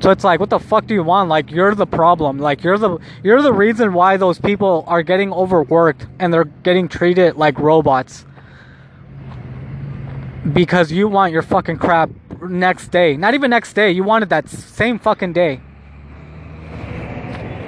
So 0.01 0.12
it's 0.12 0.24
like, 0.24 0.39
what 0.39 0.50
the 0.50 0.59
fuck 0.59 0.88
do 0.88 0.93
you 0.93 1.03
want? 1.03 1.29
Like, 1.29 1.51
you're 1.51 1.75
the 1.75 1.88
problem. 1.88 2.39
Like, 2.39 2.63
you're 2.63 2.77
the 2.77 2.98
you're 3.21 3.41
the 3.41 3.53
reason 3.53 3.93
why 3.93 4.17
those 4.17 4.39
people 4.39 4.83
are 4.88 5.03
getting 5.03 5.31
overworked 5.31 6.07
and 6.19 6.33
they're 6.33 6.45
getting 6.45 6.88
treated 6.88 7.36
like 7.36 7.59
robots 7.59 8.25
because 10.53 10.91
you 10.91 11.08
want 11.08 11.34
your 11.34 11.41
fucking 11.41 11.77
crap 11.77 12.10
next 12.41 12.89
day. 12.89 13.17
Not 13.17 13.34
even 13.34 13.50
next 13.50 13.74
day. 13.74 13.91
You 13.91 14.03
want 14.03 14.24
it 14.24 14.29
that 14.29 14.50
same 14.50 15.00
fucking 15.00 15.34
day. 15.34 15.62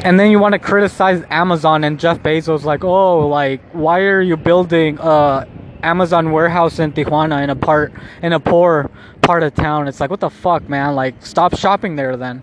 And 0.03 0.19
then 0.19 0.31
you 0.31 0.39
want 0.39 0.53
to 0.53 0.59
criticize 0.59 1.23
Amazon 1.29 1.83
and 1.83 1.99
Jeff 1.99 2.19
Bezos 2.19 2.63
like, 2.63 2.83
"Oh, 2.83 3.27
like 3.27 3.61
why 3.71 4.01
are 4.01 4.21
you 4.21 4.35
building 4.35 4.97
a 4.99 5.47
Amazon 5.83 6.31
warehouse 6.31 6.79
in 6.79 6.91
Tijuana 6.91 7.43
in 7.43 7.49
a 7.49 7.55
part 7.55 7.93
in 8.23 8.33
a 8.33 8.39
poor 8.39 8.89
part 9.21 9.43
of 9.43 9.53
town?" 9.53 9.87
It's 9.87 9.99
like, 9.99 10.09
"What 10.09 10.19
the 10.19 10.29
fuck, 10.29 10.67
man? 10.67 10.95
Like 10.95 11.23
stop 11.23 11.55
shopping 11.55 11.97
there 11.97 12.17
then." 12.17 12.41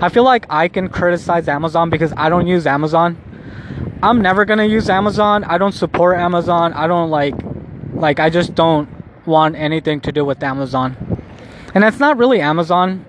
I 0.00 0.08
feel 0.08 0.24
like 0.24 0.46
I 0.48 0.68
can 0.68 0.88
criticize 0.88 1.48
Amazon 1.48 1.90
because 1.90 2.12
I 2.16 2.28
don't 2.28 2.46
use 2.46 2.66
Amazon. 2.66 3.18
I'm 4.02 4.22
never 4.22 4.44
going 4.44 4.58
to 4.58 4.66
use 4.66 4.88
Amazon. 4.88 5.44
I 5.44 5.58
don't 5.58 5.72
support 5.72 6.18
Amazon. 6.18 6.72
I 6.72 6.86
don't 6.86 7.10
like 7.10 7.34
like 7.94 8.20
I 8.20 8.30
just 8.30 8.54
don't 8.54 8.88
want 9.28 9.54
anything 9.54 10.00
to 10.00 10.10
do 10.10 10.24
with 10.24 10.42
Amazon. 10.42 10.96
And 11.74 11.84
it's 11.84 12.00
not 12.00 12.16
really 12.16 12.40
Amazon. 12.40 13.04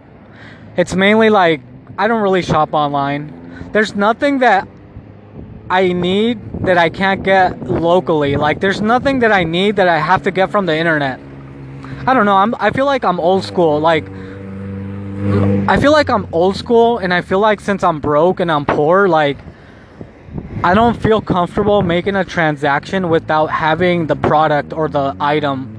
It's 0.77 0.93
mainly 0.93 1.29
like 1.29 1.61
I 1.97 2.07
don't 2.07 2.21
really 2.21 2.43
shop 2.43 2.73
online. 2.73 3.71
There's 3.71 3.95
nothing 3.95 4.39
that 4.39 4.67
I 5.69 5.93
need 5.93 6.39
that 6.65 6.77
I 6.77 6.89
can't 6.89 7.23
get 7.23 7.63
locally. 7.63 8.35
Like 8.35 8.59
there's 8.59 8.81
nothing 8.81 9.19
that 9.19 9.31
I 9.31 9.43
need 9.43 9.77
that 9.77 9.87
I 9.87 9.97
have 9.97 10.23
to 10.23 10.31
get 10.31 10.51
from 10.51 10.65
the 10.65 10.75
internet. 10.75 11.19
I 12.05 12.13
don't 12.13 12.25
know. 12.25 12.35
I'm 12.35 12.53
I 12.59 12.71
feel 12.71 12.85
like 12.85 13.03
I'm 13.03 13.19
old 13.19 13.43
school. 13.43 13.79
Like 13.79 14.05
I 15.67 15.77
feel 15.79 15.91
like 15.91 16.09
I'm 16.09 16.27
old 16.31 16.55
school 16.55 16.97
and 16.97 17.13
I 17.13 17.21
feel 17.21 17.39
like 17.39 17.59
since 17.59 17.83
I'm 17.83 17.99
broke 17.99 18.39
and 18.39 18.51
I'm 18.51 18.65
poor, 18.65 19.07
like 19.07 19.37
I 20.63 20.73
don't 20.73 21.01
feel 21.01 21.21
comfortable 21.21 21.81
making 21.81 22.15
a 22.15 22.25
transaction 22.25 23.09
without 23.09 23.47
having 23.47 24.07
the 24.07 24.15
product 24.15 24.73
or 24.73 24.89
the 24.89 25.15
item 25.19 25.78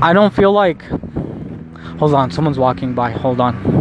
I 0.00 0.12
don't 0.12 0.32
feel 0.32 0.52
like. 0.52 0.82
Hold 1.98 2.14
on, 2.14 2.30
someone's 2.30 2.58
walking 2.58 2.94
by. 2.94 3.10
Hold 3.10 3.40
on. 3.40 3.78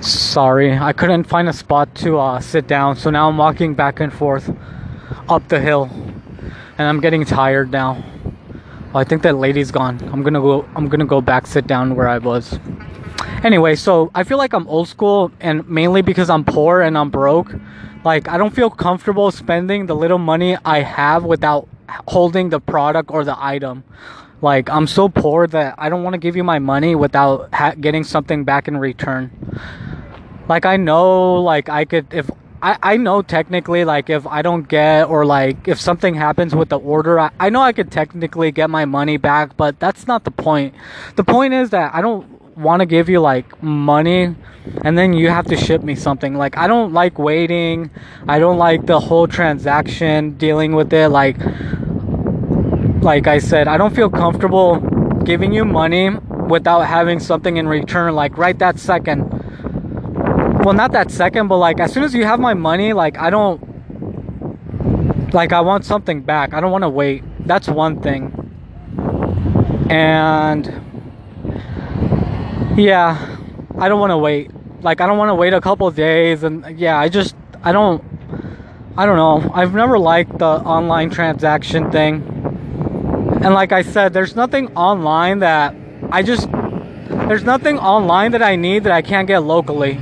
Sorry, 0.00 0.76
I 0.78 0.92
couldn't 0.92 1.24
find 1.24 1.48
a 1.48 1.52
spot 1.52 1.92
to 1.96 2.18
uh, 2.18 2.40
sit 2.40 2.68
down, 2.68 2.96
so 2.96 3.10
now 3.10 3.28
I'm 3.28 3.36
walking 3.36 3.74
back 3.74 3.98
and 3.98 4.12
forth 4.12 4.54
up 5.28 5.48
the 5.48 5.60
hill, 5.60 5.90
and 6.78 6.88
I'm 6.88 7.00
getting 7.00 7.24
tired 7.24 7.72
now. 7.72 8.04
I 8.94 9.02
think 9.02 9.22
that 9.22 9.36
lady's 9.36 9.72
gone. 9.72 9.98
I'm 10.12 10.22
gonna 10.22 10.40
go. 10.40 10.68
I'm 10.76 10.88
gonna 10.88 11.04
go 11.04 11.20
back 11.20 11.48
sit 11.48 11.66
down 11.66 11.96
where 11.96 12.06
I 12.06 12.18
was. 12.18 12.60
Anyway, 13.44 13.74
so 13.74 14.10
I 14.14 14.24
feel 14.24 14.38
like 14.38 14.54
I'm 14.54 14.66
old 14.68 14.88
school 14.88 15.30
and 15.38 15.68
mainly 15.68 16.00
because 16.00 16.30
I'm 16.30 16.44
poor 16.44 16.80
and 16.80 16.96
I'm 16.96 17.10
broke. 17.10 17.54
Like 18.02 18.26
I 18.26 18.38
don't 18.38 18.54
feel 18.54 18.70
comfortable 18.70 19.30
spending 19.30 19.84
the 19.84 19.94
little 19.94 20.16
money 20.16 20.56
I 20.64 20.80
have 20.80 21.24
without 21.24 21.68
holding 22.08 22.48
the 22.48 22.58
product 22.58 23.10
or 23.10 23.22
the 23.22 23.36
item. 23.38 23.84
Like 24.40 24.70
I'm 24.70 24.86
so 24.86 25.10
poor 25.10 25.46
that 25.48 25.74
I 25.76 25.90
don't 25.90 26.02
want 26.02 26.14
to 26.14 26.18
give 26.18 26.36
you 26.36 26.44
my 26.44 26.58
money 26.58 26.94
without 26.94 27.52
ha- 27.52 27.74
getting 27.78 28.02
something 28.02 28.44
back 28.44 28.66
in 28.66 28.78
return. 28.78 29.30
Like 30.48 30.64
I 30.64 30.78
know 30.78 31.34
like 31.34 31.68
I 31.68 31.84
could 31.84 32.06
if 32.14 32.30
I, 32.62 32.78
I 32.82 32.96
know 32.96 33.20
technically 33.20 33.84
like 33.84 34.08
if 34.08 34.26
I 34.26 34.40
don't 34.40 34.66
get 34.66 35.04
or 35.04 35.26
like 35.26 35.68
if 35.68 35.78
something 35.78 36.14
happens 36.14 36.54
with 36.54 36.70
the 36.70 36.78
order 36.78 37.20
I, 37.20 37.30
I 37.38 37.50
know 37.50 37.60
I 37.60 37.72
could 37.72 37.92
technically 37.92 38.52
get 38.52 38.70
my 38.70 38.86
money 38.86 39.18
back 39.18 39.54
but 39.58 39.78
that's 39.80 40.06
not 40.06 40.24
the 40.24 40.30
point. 40.30 40.74
The 41.16 41.24
point 41.24 41.52
is 41.52 41.68
that 41.70 41.94
I 41.94 42.00
don't 42.00 42.33
want 42.56 42.80
to 42.80 42.86
give 42.86 43.08
you 43.08 43.20
like 43.20 43.62
money 43.62 44.34
and 44.82 44.96
then 44.96 45.12
you 45.12 45.28
have 45.28 45.46
to 45.46 45.56
ship 45.56 45.82
me 45.82 45.94
something. 45.94 46.34
Like 46.34 46.56
I 46.56 46.66
don't 46.66 46.92
like 46.92 47.18
waiting. 47.18 47.90
I 48.28 48.38
don't 48.38 48.58
like 48.58 48.86
the 48.86 49.00
whole 49.00 49.26
transaction 49.26 50.36
dealing 50.36 50.74
with 50.74 50.92
it 50.92 51.08
like 51.08 51.36
like 53.04 53.26
I 53.26 53.38
said, 53.38 53.68
I 53.68 53.76
don't 53.76 53.94
feel 53.94 54.08
comfortable 54.08 54.80
giving 55.24 55.52
you 55.52 55.64
money 55.64 56.10
without 56.10 56.82
having 56.82 57.20
something 57.20 57.56
in 57.56 57.68
return, 57.68 58.14
like 58.14 58.36
right 58.38 58.58
that 58.58 58.78
second. 58.78 59.30
Well, 60.64 60.74
not 60.74 60.92
that 60.92 61.10
second, 61.10 61.48
but 61.48 61.58
like 61.58 61.80
as 61.80 61.92
soon 61.92 62.02
as 62.02 62.14
you 62.14 62.24
have 62.24 62.40
my 62.40 62.54
money, 62.54 62.94
like 62.94 63.18
I 63.18 63.28
don't, 63.30 63.62
like 65.34 65.52
I 65.52 65.60
want 65.60 65.84
something 65.84 66.22
back. 66.22 66.54
I 66.54 66.60
don't 66.60 66.72
want 66.72 66.82
to 66.82 66.88
wait. 66.88 67.22
That's 67.46 67.68
one 67.68 68.00
thing. 68.00 68.32
And 69.90 70.83
yeah, 72.76 73.36
I 73.78 73.88
don't 73.88 74.00
want 74.00 74.10
to 74.10 74.18
wait. 74.18 74.50
Like 74.82 75.00
I 75.00 75.06
don't 75.06 75.18
want 75.18 75.30
to 75.30 75.34
wait 75.34 75.52
a 75.52 75.60
couple 75.60 75.90
days, 75.90 76.42
and 76.42 76.78
yeah, 76.78 76.98
I 76.98 77.08
just 77.08 77.34
I 77.62 77.72
don't. 77.72 78.02
I 78.96 79.06
don't 79.06 79.16
know. 79.16 79.50
I've 79.52 79.74
never 79.74 79.98
liked 79.98 80.38
the 80.38 80.46
online 80.46 81.10
transaction 81.10 81.90
thing. 81.90 82.22
And 83.42 83.52
like 83.52 83.72
I 83.72 83.82
said, 83.82 84.12
there's 84.12 84.36
nothing 84.36 84.74
online 84.76 85.40
that 85.40 85.74
I 86.12 86.22
just 86.22 86.48
there's 86.50 87.44
nothing 87.44 87.78
online 87.78 88.32
that 88.32 88.42
I 88.42 88.56
need 88.56 88.84
that 88.84 88.92
I 88.92 89.02
can't 89.02 89.26
get 89.26 89.40
locally. 89.40 90.00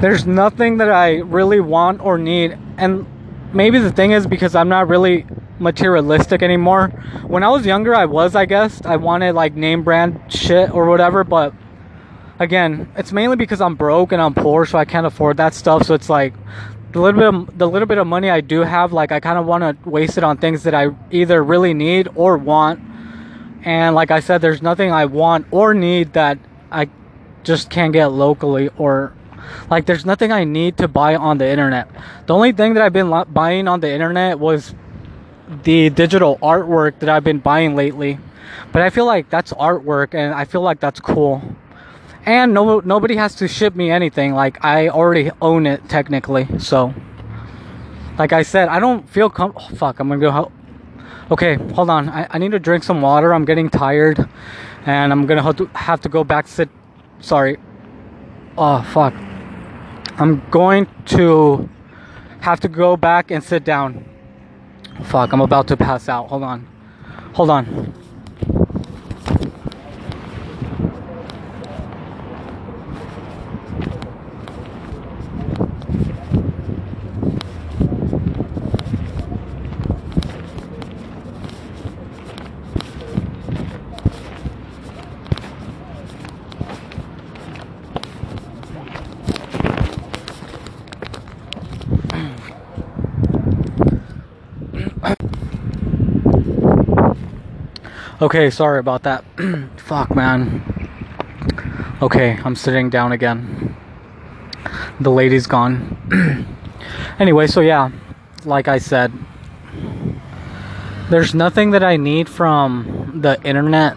There's 0.00 0.26
nothing 0.26 0.76
that 0.78 0.90
I 0.90 1.16
really 1.20 1.60
want 1.60 2.00
or 2.02 2.18
need. 2.18 2.58
And 2.76 3.06
maybe 3.54 3.78
the 3.78 3.90
thing 3.90 4.10
is 4.12 4.26
because 4.26 4.54
I'm 4.54 4.68
not 4.68 4.88
really 4.88 5.24
materialistic 5.58 6.42
anymore. 6.42 6.88
When 7.26 7.42
I 7.42 7.48
was 7.48 7.66
younger, 7.66 7.94
I 7.94 8.04
was, 8.04 8.34
I 8.34 8.46
guess. 8.46 8.84
I 8.84 8.96
wanted 8.96 9.34
like 9.34 9.54
name 9.54 9.82
brand 9.82 10.20
shit 10.28 10.70
or 10.70 10.86
whatever, 10.86 11.24
but 11.24 11.54
again, 12.38 12.92
it's 12.96 13.12
mainly 13.12 13.36
because 13.36 13.60
I'm 13.60 13.74
broke 13.74 14.12
and 14.12 14.20
I'm 14.20 14.34
poor, 14.34 14.66
so 14.66 14.78
I 14.78 14.84
can't 14.84 15.06
afford 15.06 15.36
that 15.38 15.54
stuff. 15.54 15.84
So 15.84 15.94
it's 15.94 16.10
like 16.10 16.34
the 16.92 17.00
little 17.00 17.20
bit 17.20 17.34
of, 17.34 17.58
the 17.58 17.68
little 17.68 17.86
bit 17.86 17.98
of 17.98 18.06
money 18.06 18.30
I 18.30 18.40
do 18.40 18.60
have, 18.60 18.92
like 18.92 19.12
I 19.12 19.20
kind 19.20 19.38
of 19.38 19.46
want 19.46 19.62
to 19.62 19.88
waste 19.88 20.18
it 20.18 20.24
on 20.24 20.38
things 20.38 20.62
that 20.64 20.74
I 20.74 20.88
either 21.10 21.42
really 21.42 21.74
need 21.74 22.08
or 22.14 22.36
want. 22.36 22.80
And 23.62 23.94
like 23.94 24.10
I 24.10 24.20
said, 24.20 24.40
there's 24.40 24.62
nothing 24.62 24.92
I 24.92 25.06
want 25.06 25.46
or 25.50 25.74
need 25.74 26.12
that 26.12 26.38
I 26.70 26.88
just 27.42 27.70
can't 27.70 27.92
get 27.92 28.06
locally 28.06 28.70
or 28.76 29.12
like 29.70 29.86
there's 29.86 30.04
nothing 30.04 30.32
I 30.32 30.44
need 30.44 30.76
to 30.78 30.88
buy 30.88 31.16
on 31.16 31.38
the 31.38 31.48
internet. 31.48 31.88
The 32.26 32.34
only 32.34 32.52
thing 32.52 32.74
that 32.74 32.82
I've 32.82 32.92
been 32.92 33.12
buying 33.28 33.68
on 33.68 33.80
the 33.80 33.92
internet 33.92 34.38
was 34.38 34.74
the 35.62 35.90
digital 35.90 36.38
artwork 36.38 36.98
that 37.00 37.08
I've 37.08 37.24
been 37.24 37.38
buying 37.38 37.74
lately. 37.74 38.18
But 38.72 38.82
I 38.82 38.90
feel 38.90 39.06
like 39.06 39.30
that's 39.30 39.52
artwork 39.52 40.14
and 40.14 40.34
I 40.34 40.44
feel 40.44 40.62
like 40.62 40.80
that's 40.80 41.00
cool. 41.00 41.42
And 42.24 42.52
no 42.52 42.80
nobody 42.80 43.16
has 43.16 43.34
to 43.36 43.46
ship 43.46 43.76
me 43.76 43.90
anything 43.90 44.34
like 44.34 44.64
i 44.64 44.88
already 44.88 45.30
own 45.40 45.64
it 45.64 45.88
technically 45.88 46.48
so. 46.58 46.92
Like 48.18 48.32
i 48.32 48.42
said 48.42 48.66
i 48.68 48.80
don't 48.80 49.08
feel 49.08 49.30
com 49.30 49.52
oh, 49.54 49.68
fuck 49.76 50.00
i'm 50.00 50.08
gonna 50.08 50.20
go 50.20 50.32
help 50.32 50.52
okay 51.30 51.54
hold 51.74 51.88
on 51.88 52.08
I, 52.08 52.26
I 52.30 52.38
need 52.38 52.50
to 52.50 52.58
drink 52.58 52.82
some 52.82 53.00
water 53.00 53.32
i'm 53.32 53.44
getting 53.44 53.70
tired 53.70 54.28
and 54.86 55.12
i'm 55.12 55.26
gonna 55.26 55.42
have 55.42 55.56
to, 55.58 55.66
have 55.74 56.00
to 56.00 56.08
go 56.08 56.24
back 56.24 56.48
sit 56.48 56.68
sorry. 57.20 57.58
Oh 58.58 58.82
fuck. 58.82 59.14
I'm 60.18 60.42
going 60.50 60.86
to 61.06 61.68
have 62.40 62.60
to 62.60 62.68
go 62.68 62.96
back 62.96 63.30
and 63.30 63.42
sit 63.42 63.64
down 63.64 64.04
fuck 65.04 65.32
i'm 65.32 65.40
about 65.40 65.66
to 65.68 65.76
pass 65.76 66.08
out. 66.08 66.28
Hold 66.28 66.42
on. 66.42 66.66
Hold 67.34 67.50
on 67.50 68.05
Okay, 98.26 98.50
sorry 98.50 98.80
about 98.80 99.04
that. 99.04 99.22
Fuck, 99.76 100.16
man. 100.16 100.60
Okay, 102.02 102.36
I'm 102.44 102.56
sitting 102.56 102.90
down 102.90 103.12
again. 103.12 103.76
The 104.98 105.12
lady's 105.12 105.46
gone. 105.46 105.96
anyway, 107.20 107.46
so 107.46 107.60
yeah, 107.60 107.92
like 108.44 108.66
I 108.66 108.78
said, 108.78 109.12
there's 111.08 111.36
nothing 111.36 111.70
that 111.70 111.84
I 111.84 111.96
need 111.98 112.28
from 112.28 113.20
the 113.22 113.40
internet 113.44 113.96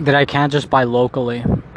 that 0.00 0.16
I 0.16 0.24
can't 0.24 0.50
just 0.50 0.68
buy 0.68 0.82
locally. 0.82 1.44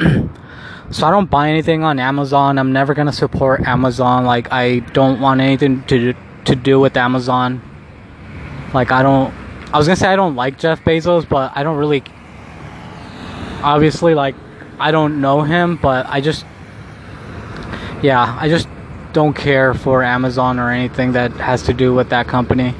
so 0.90 1.06
I 1.06 1.12
don't 1.12 1.30
buy 1.30 1.50
anything 1.50 1.84
on 1.84 2.00
Amazon. 2.00 2.58
I'm 2.58 2.72
never 2.72 2.94
gonna 2.94 3.12
support 3.12 3.60
Amazon. 3.60 4.24
Like 4.24 4.50
I 4.50 4.80
don't 4.92 5.20
want 5.20 5.40
anything 5.40 5.84
to 5.84 6.14
to 6.46 6.56
do 6.56 6.80
with 6.80 6.96
Amazon. 6.96 7.62
Like 8.74 8.90
I 8.90 9.04
don't 9.04 9.32
I 9.72 9.78
was 9.78 9.86
gonna 9.86 9.96
say 9.96 10.08
I 10.08 10.16
don't 10.16 10.34
like 10.34 10.58
Jeff 10.58 10.82
Bezos, 10.84 11.28
but 11.28 11.52
I 11.54 11.62
don't 11.62 11.76
really. 11.76 12.02
Obviously, 13.62 14.14
like, 14.14 14.34
I 14.78 14.90
don't 14.90 15.20
know 15.20 15.42
him, 15.42 15.76
but 15.76 16.06
I 16.06 16.20
just. 16.20 16.44
Yeah, 18.02 18.36
I 18.40 18.48
just 18.48 18.66
don't 19.12 19.34
care 19.34 19.74
for 19.74 20.02
Amazon 20.02 20.58
or 20.58 20.70
anything 20.70 21.12
that 21.12 21.32
has 21.32 21.62
to 21.64 21.72
do 21.72 21.94
with 21.94 22.08
that 22.10 22.26
company. 22.26 22.74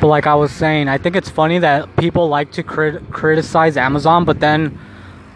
But 0.00 0.08
like 0.08 0.26
I 0.26 0.34
was 0.34 0.52
saying, 0.52 0.88
I 0.88 0.98
think 0.98 1.16
it's 1.16 1.30
funny 1.30 1.58
that 1.60 1.96
people 1.96 2.28
like 2.28 2.52
to 2.52 2.62
crit- 2.62 3.10
criticize 3.10 3.76
Amazon, 3.76 4.24
but 4.24 4.40
then 4.40 4.78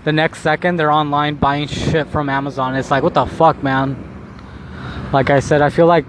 the 0.04 0.12
next 0.12 0.40
second 0.40 0.76
they're 0.76 0.92
online 0.92 1.36
buying 1.36 1.66
shit 1.66 2.08
from 2.08 2.28
Amazon. 2.28 2.76
It's 2.76 2.90
like, 2.90 3.02
what 3.02 3.14
the 3.14 3.26
fuck, 3.26 3.62
man? 3.62 3.96
Like 5.12 5.30
I 5.30 5.40
said, 5.40 5.62
I 5.62 5.70
feel 5.70 5.86
like 5.86 6.04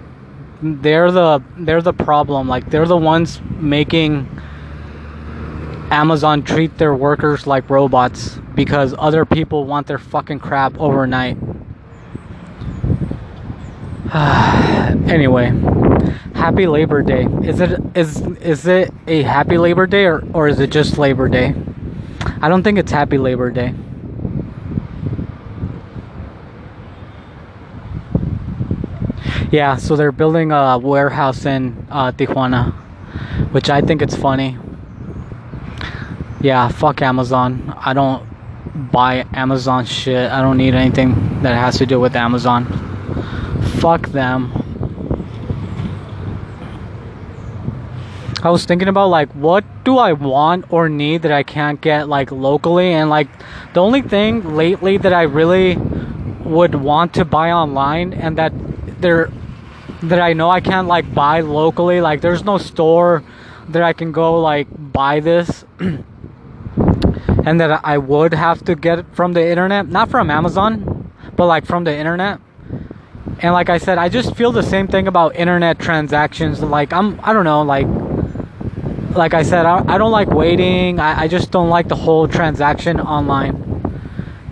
they're 0.62 1.10
the 1.10 1.42
they're 1.58 1.82
the 1.82 1.92
problem. 1.92 2.48
Like 2.48 2.70
they're 2.70 2.86
the 2.86 2.96
ones 2.96 3.40
making 3.58 4.28
Amazon 5.90 6.42
treat 6.42 6.78
their 6.78 6.94
workers 6.94 7.46
like 7.46 7.68
robots 7.68 8.38
because 8.54 8.94
other 8.98 9.24
people 9.24 9.64
want 9.64 9.86
their 9.86 9.98
fucking 9.98 10.38
crap 10.38 10.78
overnight. 10.78 11.36
anyway, 14.14 15.48
happy 16.34 16.66
Labor 16.66 17.02
Day. 17.02 17.26
Is 17.42 17.60
it 17.60 17.80
is 17.94 18.20
is 18.38 18.66
it 18.66 18.92
a 19.06 19.22
happy 19.22 19.58
Labor 19.58 19.86
Day 19.86 20.06
or 20.06 20.22
or 20.32 20.48
is 20.48 20.60
it 20.60 20.70
just 20.70 20.96
Labor 20.96 21.28
Day? 21.28 21.54
I 22.40 22.48
don't 22.48 22.62
think 22.62 22.78
it's 22.78 22.92
happy 22.92 23.18
Labor 23.18 23.50
Day. 23.50 23.74
Yeah, 29.52 29.76
so 29.76 29.96
they're 29.96 30.12
building 30.12 30.50
a 30.50 30.78
warehouse 30.78 31.44
in 31.44 31.86
uh, 31.90 32.10
Tijuana, 32.12 32.72
which 33.52 33.68
I 33.68 33.82
think 33.82 34.00
it's 34.00 34.16
funny. 34.16 34.56
Yeah, 36.40 36.68
fuck 36.68 37.02
Amazon. 37.02 37.74
I 37.76 37.92
don't 37.92 38.26
buy 38.90 39.26
Amazon 39.34 39.84
shit. 39.84 40.30
I 40.30 40.40
don't 40.40 40.56
need 40.56 40.74
anything 40.74 41.42
that 41.42 41.54
has 41.54 41.76
to 41.76 41.84
do 41.84 42.00
with 42.00 42.16
Amazon. 42.16 42.64
Fuck 43.76 44.08
them. 44.08 44.50
I 48.42 48.48
was 48.48 48.64
thinking 48.64 48.88
about 48.88 49.08
like 49.08 49.30
what 49.32 49.64
do 49.84 49.98
I 49.98 50.14
want 50.14 50.72
or 50.72 50.88
need 50.88 51.22
that 51.22 51.30
I 51.30 51.42
can't 51.42 51.78
get 51.78 52.08
like 52.08 52.32
locally 52.32 52.94
and 52.94 53.10
like 53.10 53.28
the 53.74 53.82
only 53.82 54.00
thing 54.00 54.56
lately 54.56 54.96
that 54.96 55.12
I 55.12 55.24
really 55.24 55.76
would 55.76 56.74
want 56.74 57.12
to 57.14 57.26
buy 57.26 57.52
online 57.52 58.14
and 58.14 58.38
that 58.38 58.54
there 59.00 59.30
that 60.02 60.20
I 60.20 60.32
know 60.32 60.50
I 60.50 60.60
can't 60.60 60.88
like 60.88 61.12
buy 61.14 61.40
locally. 61.40 62.00
Like 62.00 62.20
there's 62.20 62.44
no 62.44 62.58
store 62.58 63.22
that 63.68 63.82
I 63.82 63.92
can 63.92 64.12
go 64.12 64.40
like 64.40 64.68
buy 64.70 65.20
this 65.20 65.64
and 65.78 67.60
that 67.60 67.80
I 67.84 67.98
would 67.98 68.34
have 68.34 68.64
to 68.64 68.74
get 68.74 69.14
from 69.14 69.32
the 69.32 69.46
internet, 69.46 69.88
not 69.88 70.10
from 70.10 70.30
Amazon, 70.30 71.12
but 71.36 71.46
like 71.46 71.66
from 71.66 71.84
the 71.84 71.96
internet. 71.96 72.40
And 73.40 73.52
like 73.52 73.68
I 73.68 73.78
said, 73.78 73.98
I 73.98 74.08
just 74.08 74.36
feel 74.36 74.52
the 74.52 74.62
same 74.62 74.86
thing 74.88 75.08
about 75.08 75.36
internet 75.36 75.78
transactions. 75.78 76.60
Like 76.60 76.92
I'm 76.92 77.20
I 77.22 77.32
don't 77.32 77.44
know, 77.44 77.62
like 77.62 77.86
like 79.16 79.34
I 79.34 79.42
said, 79.42 79.66
I, 79.66 79.84
I 79.86 79.98
don't 79.98 80.12
like 80.12 80.28
waiting. 80.28 80.98
I, 80.98 81.22
I 81.22 81.28
just 81.28 81.50
don't 81.50 81.68
like 81.68 81.88
the 81.88 81.96
whole 81.96 82.26
transaction 82.26 83.00
online 83.00 83.71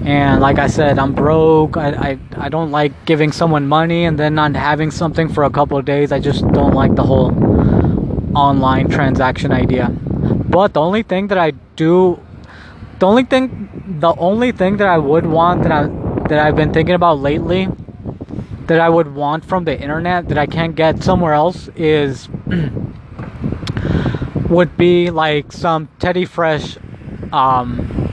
and 0.05 0.41
like 0.41 0.59
I 0.59 0.67
said, 0.67 0.99
I'm 0.99 1.13
broke. 1.13 1.77
I, 1.77 1.91
I, 1.91 2.19
I 2.37 2.49
don't 2.49 2.71
like 2.71 3.05
giving 3.05 3.33
someone 3.33 3.69
money 3.69 4.07
and 4.07 4.19
then 4.19 4.35
not 4.35 4.57
having 4.57 4.91
something 4.91 5.29
for 5.29 5.45
a 5.45 5.51
couple 5.51 5.77
of 5.77 5.85
days. 5.85 6.11
I 6.11 6.21
just 6.21 6.41
don't 6.53 6.73
like 6.73 6.95
the 6.95 7.03
whole 7.03 7.33
online 8.35 8.89
transaction 8.89 9.53
idea. 9.53 9.89
But 9.89 10.75
the 10.75 10.81
only 10.81 11.03
thing 11.03 11.29
that 11.29 11.39
I 11.39 11.53
do, 11.77 12.19
the 12.99 13.07
only 13.07 13.25
thing, 13.25 13.99
the 14.01 14.15
only 14.17 14.53
thing 14.53 14.79
that 14.79 14.89
I 14.89 14.97
would 14.97 15.27
want 15.27 15.65
that 15.65 15.73
I 15.73 15.83
that 16.29 16.39
I've 16.39 16.57
been 16.57 16.73
thinking 16.73 16.95
about 16.95 17.19
lately, 17.19 17.69
that 18.67 18.81
I 18.81 18.89
would 18.89 19.15
want 19.15 19.45
from 19.45 19.65
the 19.65 19.79
internet 19.79 20.29
that 20.29 20.39
I 20.39 20.47
can't 20.47 20.75
get 20.75 21.03
somewhere 21.03 21.35
else 21.35 21.69
is 21.77 22.29
would 24.49 24.79
be 24.79 25.11
like 25.11 25.53
some 25.53 25.89
Teddy 25.99 26.25
Fresh 26.25 26.79
um 27.33 28.10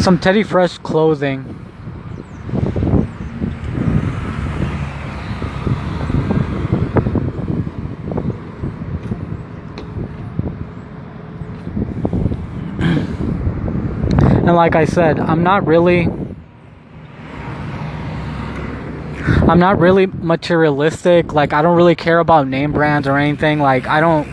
some 0.00 0.18
Teddy 0.18 0.42
Fresh 0.42 0.78
clothing. 0.78 1.44
And 14.40 14.56
like 14.56 14.74
I 14.74 14.86
said, 14.86 15.20
I'm 15.20 15.42
not 15.42 15.66
really 15.66 16.08
I'm 19.48 19.58
not 19.58 19.78
really 19.78 20.06
materialistic. 20.06 21.34
Like 21.34 21.52
I 21.52 21.60
don't 21.60 21.76
really 21.76 21.94
care 21.94 22.20
about 22.20 22.48
name 22.48 22.72
brands 22.72 23.06
or 23.06 23.18
anything. 23.18 23.60
Like 23.60 23.86
I 23.86 24.00
don't 24.00 24.26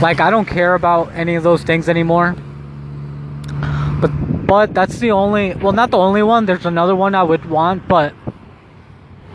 like 0.00 0.20
I 0.20 0.30
don't 0.30 0.46
care 0.46 0.74
about 0.74 1.12
any 1.12 1.34
of 1.34 1.42
those 1.42 1.62
things 1.62 1.88
anymore. 1.88 2.34
But 4.52 4.74
that's 4.74 4.98
the 4.98 5.12
only 5.12 5.54
well 5.54 5.72
not 5.72 5.90
the 5.90 5.96
only 5.96 6.22
one. 6.22 6.44
There's 6.44 6.66
another 6.66 6.94
one 6.94 7.14
I 7.14 7.22
would 7.22 7.46
want, 7.46 7.88
but 7.88 8.12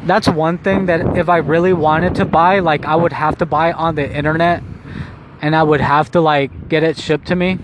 that's 0.03 0.30
one 0.30 0.60
thing 0.60 0.86
that 0.86 1.17
if 1.17 1.27
I 1.27 1.38
really 1.38 1.73
wanted 1.73 2.13
to 2.21 2.25
buy, 2.25 2.60
like 2.60 2.86
I 2.86 2.95
would 2.95 3.13
have 3.13 3.36
to 3.39 3.47
buy 3.47 3.71
on 3.71 3.95
the 3.95 4.08
internet 4.08 4.62
and 5.41 5.56
I 5.56 5.63
would 5.63 5.82
have 5.82 6.12
to 6.12 6.21
like 6.21 6.69
get 6.69 6.84
it 6.84 6.99
shipped 6.99 7.25
to 7.30 7.36
me. 7.36 7.58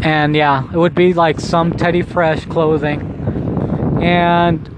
And 0.00 0.34
yeah, 0.34 0.64
it 0.64 0.76
would 0.76 0.96
be 0.96 1.14
like 1.14 1.38
some 1.38 1.74
Teddy 1.74 2.02
Fresh 2.02 2.46
clothing. 2.46 3.00
And 4.02 4.68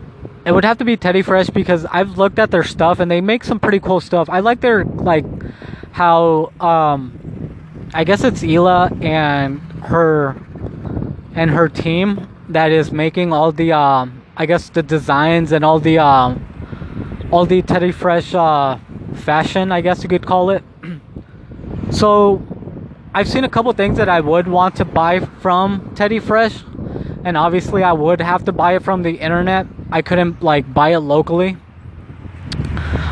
it 0.44 0.52
would 0.52 0.66
have 0.66 0.76
to 0.78 0.84
be 0.84 0.98
Teddy 0.98 1.22
Fresh 1.22 1.48
because 1.48 1.86
I've 1.86 2.18
looked 2.18 2.38
at 2.38 2.50
their 2.50 2.64
stuff 2.64 3.00
and 3.00 3.10
they 3.10 3.22
make 3.22 3.42
some 3.42 3.58
pretty 3.58 3.80
cool 3.80 4.02
stuff. 4.02 4.28
I 4.28 4.40
like 4.40 4.60
their 4.60 4.84
like 4.84 5.24
how 5.92 6.52
um 6.60 7.88
I 7.94 8.04
guess 8.04 8.22
it's 8.22 8.42
Hila 8.42 9.02
and 9.02 9.62
her 9.84 10.36
and 11.34 11.50
her 11.50 11.68
team 11.68 12.28
that 12.48 12.70
is 12.70 12.92
making 12.92 13.32
all 13.32 13.52
the 13.52 13.72
um 13.72 14.22
I 14.36 14.46
guess 14.46 14.68
the 14.70 14.82
designs 14.82 15.52
and 15.52 15.64
all 15.64 15.78
the 15.78 15.98
um 15.98 17.28
all 17.30 17.46
the 17.46 17.62
Teddy 17.62 17.92
Fresh 17.92 18.34
uh 18.34 18.78
fashion, 19.14 19.72
I 19.72 19.80
guess 19.80 20.02
you 20.02 20.08
could 20.08 20.26
call 20.26 20.50
it. 20.50 20.62
so 21.90 22.42
I've 23.14 23.28
seen 23.28 23.44
a 23.44 23.48
couple 23.48 23.72
things 23.72 23.96
that 23.98 24.08
I 24.08 24.20
would 24.20 24.48
want 24.48 24.76
to 24.76 24.84
buy 24.84 25.20
from 25.20 25.94
Teddy 25.94 26.18
Fresh, 26.18 26.64
and 27.24 27.36
obviously 27.36 27.82
I 27.82 27.92
would 27.92 28.20
have 28.20 28.44
to 28.46 28.52
buy 28.52 28.74
it 28.74 28.82
from 28.82 29.02
the 29.02 29.12
internet. 29.12 29.66
I 29.92 30.02
couldn't 30.02 30.42
like 30.42 30.72
buy 30.74 30.90
it 30.90 31.00
locally. 31.00 31.56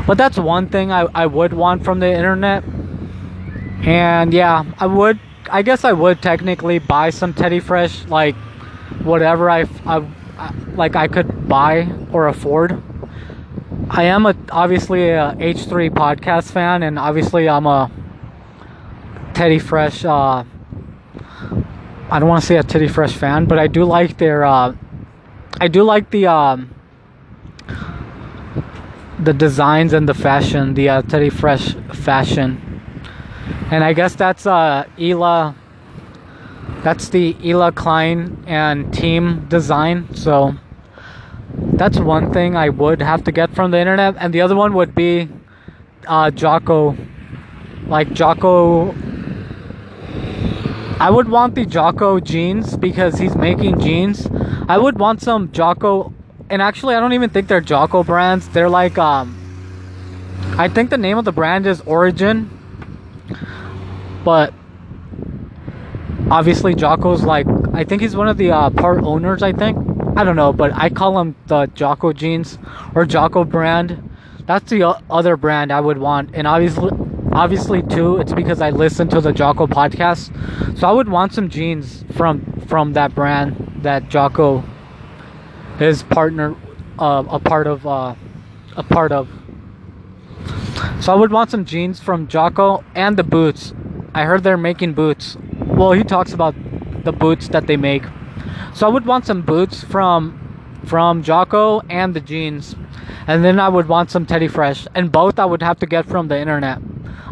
But 0.07 0.19
that's 0.19 0.39
one 0.39 0.69
thing 0.69 0.91
I, 0.91 1.07
I 1.15 1.27
would 1.27 1.53
want 1.53 1.85
from 1.85 2.01
the 2.01 2.13
internet. 2.13 2.65
And 3.85 4.33
yeah, 4.33 4.65
I 4.79 4.87
would 4.87 5.21
I 5.53 5.61
guess 5.61 5.85
I 5.85 5.93
would 5.93 6.23
technically 6.23 6.79
buy 6.79 7.11
some 7.11 7.35
Teddy 7.35 7.61
Fresh 7.61 8.07
like 8.07 8.35
whatever 9.05 9.51
I, 9.51 9.67
I, 9.85 10.03
I 10.38 10.55
like 10.75 10.97
I 10.97 11.09
could 11.09 11.47
buy 11.47 11.93
or 12.11 12.29
afford. 12.29 12.83
I 13.91 14.05
am 14.05 14.25
a 14.25 14.35
obviously 14.51 15.11
a 15.11 15.37
H3 15.38 15.91
podcast 15.91 16.51
fan 16.51 16.83
and 16.83 16.99
obviously 16.99 17.51
I'm 17.51 17.67
a 17.67 17.91
Teddy 19.35 19.59
Fresh. 19.59 20.07
Uh, 20.07 20.45
I 22.11 22.19
don't 22.19 22.31
want 22.31 22.41
to 22.41 22.47
say 22.47 22.57
a 22.57 22.62
Teddy 22.62 22.88
Fresh 22.88 23.15
fan, 23.15 23.45
but 23.45 23.59
I 23.59 23.67
do 23.67 23.85
like 23.85 24.17
their. 24.17 24.47
Uh, 24.47 24.75
I 25.61 25.69
do 25.69 25.83
like 25.83 26.11
the 26.11 26.29
um, 26.29 26.75
the 29.19 29.35
designs 29.35 29.93
and 29.93 30.09
the 30.09 30.15
fashion, 30.15 30.73
the 30.73 30.88
uh, 30.88 31.03
Teddy 31.03 31.29
Fresh 31.29 31.75
fashion, 31.93 32.72
and 33.73 33.83
I 33.83 33.93
guess 33.95 34.15
that's 34.15 34.47
uh, 34.47 34.85
Hila. 34.99 35.55
That's 36.83 37.09
the 37.09 37.35
Hila 37.35 37.75
Klein 37.75 38.45
and 38.47 38.93
team 38.93 39.47
design. 39.49 40.15
So 40.15 40.55
that's 41.55 41.99
one 41.99 42.33
thing 42.33 42.55
I 42.57 42.69
would 42.69 43.01
have 43.01 43.25
to 43.25 43.33
get 43.33 43.55
from 43.55 43.71
the 43.71 43.79
internet, 43.79 44.15
and 44.19 44.35
the 44.35 44.43
other 44.43 44.55
one 44.55 44.75
would 44.75 44.95
be 44.95 45.29
uh, 46.07 46.31
Jocko, 46.31 46.97
like 47.87 48.13
Jocko 48.13 48.95
I 51.03 51.11
would 51.11 51.29
want 51.29 51.57
the 51.57 51.67
Jocko 51.67 52.21
jeans 52.21 52.77
because 52.77 53.19
he's 53.19 53.35
making 53.35 53.81
jeans. 53.81 54.29
I 54.69 54.79
would 54.79 55.01
want 55.01 55.21
some 55.21 55.51
Jocko, 55.51 56.13
and 56.49 56.63
actually, 56.63 56.95
I 56.95 57.01
don't 57.01 57.13
even 57.13 57.29
think 57.29 57.49
they're 57.49 57.61
Jocko 57.61 58.05
brands. 58.05 58.49
They're 58.51 58.71
like, 58.71 58.99
um, 58.99 59.37
I 60.57 60.69
think 60.69 60.91
the 60.91 60.99
name 60.99 61.19
of 61.19 61.25
the 61.25 61.33
brand 61.33 61.67
is 61.67 61.81
Origin, 61.81 62.49
but 64.25 64.55
obviously, 66.31 66.75
Jocko's 66.75 67.23
like, 67.23 67.47
I 67.73 67.85
think 67.85 68.03
he's 68.03 68.17
one 68.17 68.29
of 68.29 68.37
the 68.37 68.51
uh, 68.51 68.71
part 68.71 69.03
owners. 69.03 69.43
I 69.43 69.53
think 69.53 69.77
I 70.17 70.25
don't 70.25 70.37
know, 70.37 70.53
but 70.53 70.73
I 70.75 70.91
call 70.91 71.19
him 71.19 71.35
the 71.47 71.67
Jocko 71.67 72.13
jeans 72.13 72.59
or 72.95 73.05
Jocko 73.05 73.45
brand. 73.45 74.11
That's 74.47 74.69
the 74.71 74.85
other 75.09 75.37
brand 75.37 75.73
I 75.73 75.81
would 75.81 75.99
want, 75.99 76.31
and 76.35 76.47
obviously, 76.47 76.91
obviously 77.33 77.83
too 77.83 78.19
it's 78.19 78.33
because 78.35 78.61
i 78.61 78.69
listen 78.69 79.09
to 79.09 79.19
the 79.21 79.33
jocko 79.33 79.67
podcast 79.67 80.31
so 80.79 80.87
i 80.87 80.93
would 80.93 81.09
want 81.09 81.33
some 81.33 81.49
jeans 81.49 82.05
from 82.13 82.45
from 82.67 82.93
that 82.93 83.15
brand 83.15 83.81
that 83.83 84.07
jocko 84.11 84.63
is 85.81 86.03
partner 86.03 86.55
uh, 86.99 87.25
a 87.31 87.41
part 87.41 87.67
of 87.67 87.87
uh, 87.87 88.15
a 88.77 88.83
part 88.83 89.13
of 89.13 89.31
so 91.01 91.11
i 91.11 91.17
would 91.17 91.33
want 91.33 91.51
some 91.51 91.65
jeans 91.65 92.01
from 92.01 92.29
jocko 92.29 92.85
and 92.95 93.17
the 93.17 93.25
boots 93.25 93.73
i 94.14 94.25
heard 94.25 94.42
they're 94.42 94.57
making 94.57 94.94
boots. 94.94 95.37
Well 95.66 95.92
he 95.92 96.05
talks 96.05 96.33
about 96.33 96.55
the 97.05 97.12
boots 97.12 97.48
that 97.48 97.66
they 97.66 97.77
make. 97.77 98.05
So 98.75 98.87
i 98.87 98.90
would 98.90 99.07
want 99.07 99.27
some 99.27 99.42
boots 99.42 99.83
from 99.85 100.38
from 100.85 101.22
jocko 101.22 101.81
and 101.88 102.14
the 102.14 102.20
jeans. 102.20 102.75
And 103.27 103.44
then 103.44 103.59
i 103.59 103.68
would 103.68 103.88
want 103.88 104.11
some 104.11 104.27
teddy 104.27 104.48
fresh. 104.48 104.87
And 104.94 105.11
both 105.11 105.38
i 105.38 105.44
would 105.44 105.62
have 105.62 105.79
to 105.81 105.87
get 105.87 106.07
from 106.07 106.29
the 106.29 106.38
internet. 106.38 106.79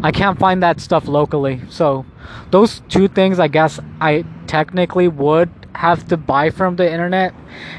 I 0.03 0.11
can't 0.11 0.39
find 0.39 0.63
that 0.63 0.79
stuff 0.79 1.07
locally. 1.07 1.61
So 1.69 2.05
those 2.49 2.81
two 2.89 3.07
things 3.07 3.39
I 3.39 3.47
guess 3.47 3.79
I 3.99 4.25
technically 4.47 5.07
would 5.07 5.49
have 5.75 6.07
to 6.07 6.17
buy 6.17 6.49
from 6.49 6.75
the 6.75 6.91
internet. 6.91 7.33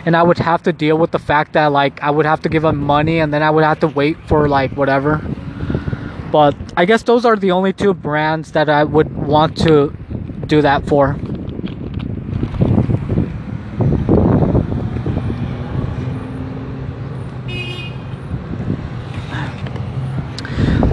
And 0.06 0.16
I 0.16 0.22
would 0.22 0.38
have 0.38 0.62
to 0.64 0.72
deal 0.72 0.98
with 0.98 1.10
the 1.10 1.18
fact 1.18 1.52
that 1.54 1.66
like 1.72 2.02
I 2.02 2.10
would 2.10 2.26
have 2.26 2.40
to 2.42 2.48
give 2.48 2.62
them 2.62 2.78
money 2.78 3.18
and 3.18 3.32
then 3.32 3.42
I 3.42 3.50
would 3.50 3.64
have 3.64 3.80
to 3.80 3.88
wait 3.88 4.16
for 4.26 4.48
like 4.48 4.72
whatever. 4.76 5.20
But 6.32 6.56
I 6.78 6.86
guess 6.86 7.02
those 7.02 7.26
are 7.26 7.36
the 7.36 7.50
only 7.50 7.74
two 7.74 7.92
brands 7.92 8.52
that 8.52 8.70
I 8.70 8.84
would 8.84 9.14
want 9.14 9.58
to 9.58 9.94
do 10.46 10.62
that 10.62 10.86
for. 10.88 11.18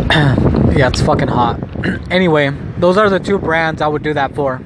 Yeah, 0.80 0.88
it's 0.88 1.02
fucking 1.02 1.28
hot. 1.28 1.60
anyway, 2.12 2.52
those 2.78 2.96
are 2.96 3.10
the 3.10 3.20
two 3.20 3.38
brands 3.38 3.82
I 3.82 3.88
would 3.88 4.04
do 4.04 4.14
that 4.14 4.34
for. 4.34 4.62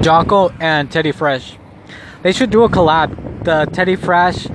Jocko 0.00 0.48
and 0.60 0.90
Teddy 0.90 1.12
Fresh. 1.12 1.56
They 2.22 2.32
should 2.32 2.50
do 2.50 2.62
a 2.64 2.70
collab. 2.70 3.44
The 3.44 3.66
Teddy 3.70 3.96
Fresh, 3.96 4.46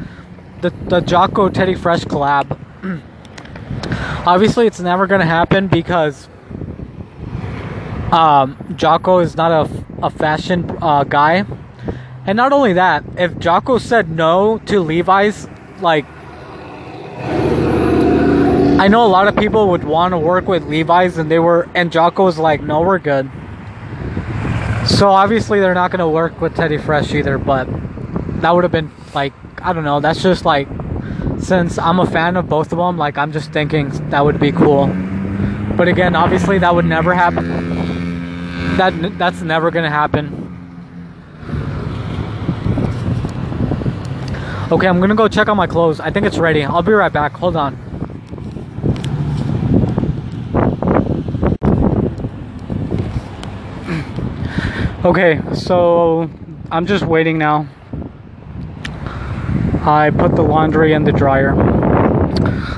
the 0.62 0.72
the 0.88 1.02
Jocko 1.02 1.50
Teddy 1.50 1.76
Fresh 1.76 2.06
collab. 2.06 2.58
Obviously, 4.26 4.68
it's 4.68 4.80
never 4.80 5.08
gonna 5.08 5.26
happen 5.26 5.68
because 5.68 6.28
um, 8.12 8.58
Jocko 8.76 9.20
is 9.20 9.36
not 9.36 9.52
a, 9.52 9.86
a 10.04 10.10
fashion 10.10 10.78
uh, 10.82 11.04
guy. 11.04 11.46
And 12.26 12.36
not 12.36 12.52
only 12.52 12.74
that, 12.74 13.04
if 13.18 13.40
Jocko 13.40 13.78
said 13.78 14.10
no 14.10 14.60
to 14.66 14.82
Levi's, 14.82 15.48
like 15.82 16.06
I 18.80 18.88
know 18.88 19.06
a 19.06 19.08
lot 19.08 19.28
of 19.28 19.36
people 19.36 19.70
would 19.70 19.84
want 19.84 20.14
to 20.14 20.18
work 20.18 20.48
with 20.48 20.66
Levi's, 20.68 21.18
and 21.18 21.30
they 21.30 21.40
were, 21.40 21.68
and 21.76 21.92
Jocko 21.92 22.24
was 22.24 22.38
like, 22.38 22.62
"No, 22.62 22.82
we're 22.82 23.00
good." 23.00 23.30
So 24.86 25.10
obviously 25.10 25.60
they're 25.60 25.74
not 25.74 25.92
gonna 25.92 26.10
work 26.10 26.40
with 26.40 26.56
Teddy 26.56 26.78
Fresh 26.78 27.14
either, 27.14 27.38
but 27.38 27.68
that 28.42 28.56
would 28.56 28.64
have 28.64 28.72
been 28.72 28.92
like, 29.14 29.34
I 29.62 29.74
don't 29.74 29.84
know. 29.84 30.00
That's 30.00 30.24
just 30.24 30.46
like, 30.46 30.68
since 31.40 31.78
I'm 31.78 32.00
a 32.00 32.06
fan 32.06 32.36
of 32.36 32.48
both 32.50 32.72
of 32.72 32.78
them, 32.78 32.98
like 32.98 33.18
I'm 33.18 33.32
just 33.32 33.52
thinking 33.52 33.90
that 34.10 34.24
would 34.24 34.40
be 34.40 34.52
cool. 34.52 34.88
But 35.76 35.88
again, 35.88 36.16
obviously 36.16 36.60
that 36.60 36.76
would 36.76 36.86
never 36.86 37.14
happen. 37.14 38.78
That 38.78 39.18
that's 39.18 39.42
never 39.42 39.72
gonna 39.72 39.90
happen. 39.90 40.36
Okay, 44.72 44.88
I'm 44.88 45.00
gonna 45.00 45.16
go 45.16 45.28
check 45.28 45.48
on 45.48 45.58
my 45.58 45.68
clothes. 45.68 46.00
I 46.00 46.12
think 46.12 46.26
it's 46.26 46.38
ready. 46.38 46.64
I'll 46.64 46.84
be 46.84 46.92
right 46.92 47.12
back. 47.12 47.34
Hold 47.34 47.56
on. 47.56 47.78
Okay, 55.06 55.40
so 55.54 56.30
I'm 56.70 56.86
just 56.86 57.06
waiting 57.06 57.38
now. 57.38 57.70
I 59.90 60.12
put 60.12 60.36
the 60.36 60.44
laundry 60.44 60.94
in 60.94 61.04
the 61.04 61.12
dryer. 61.12 61.56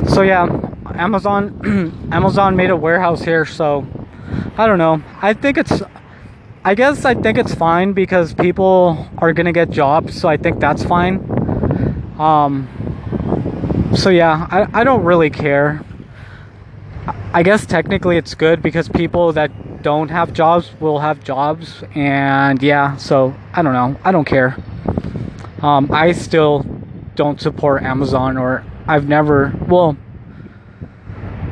So 0.08 0.22
yeah, 0.22 0.48
Amazon 0.96 2.08
Amazon 2.12 2.56
made 2.56 2.70
a 2.70 2.76
warehouse 2.76 3.22
here, 3.22 3.46
so 3.46 3.86
I 4.58 4.66
don't 4.66 4.78
know. 4.78 5.04
I 5.22 5.34
think 5.34 5.58
it's 5.58 5.82
I 6.64 6.74
guess 6.74 7.04
I 7.04 7.16
think 7.16 7.38
it's 7.38 7.54
fine 7.54 7.92
because 7.92 8.34
people 8.34 9.10
are 9.18 9.34
gonna 9.34 9.52
get 9.52 9.72
jobs, 9.72 10.20
so 10.20 10.30
I 10.30 10.38
think 10.38 10.62
that's 10.62 10.86
fine. 10.86 11.20
Um, 12.18 12.70
so 13.94 14.10
yeah, 14.10 14.48
I, 14.50 14.82
I 14.82 14.84
don't 14.86 15.04
really 15.04 15.30
care. 15.30 15.84
I 17.34 17.44
guess 17.44 17.66
technically 17.66 18.16
it's 18.16 18.36
good 18.36 18.62
because 18.62 18.88
people 18.88 19.34
that 19.34 19.52
don't 19.82 20.10
have 20.10 20.32
jobs 20.32 20.72
will 20.80 21.00
have 21.00 21.22
jobs, 21.26 21.84
and 21.94 22.64
yeah, 22.64 22.96
so 22.96 23.36
I 23.54 23.62
don't 23.64 23.74
know. 23.74 24.00
I 24.06 24.14
don't 24.14 24.26
care. 24.26 24.56
Um, 25.62 25.92
I 25.92 26.14
still 26.14 26.81
don't 27.16 27.40
support 27.40 27.84
Amazon, 27.84 28.38
or 28.38 28.64
I've 28.88 29.08
never. 29.08 29.54
Well, 29.68 29.98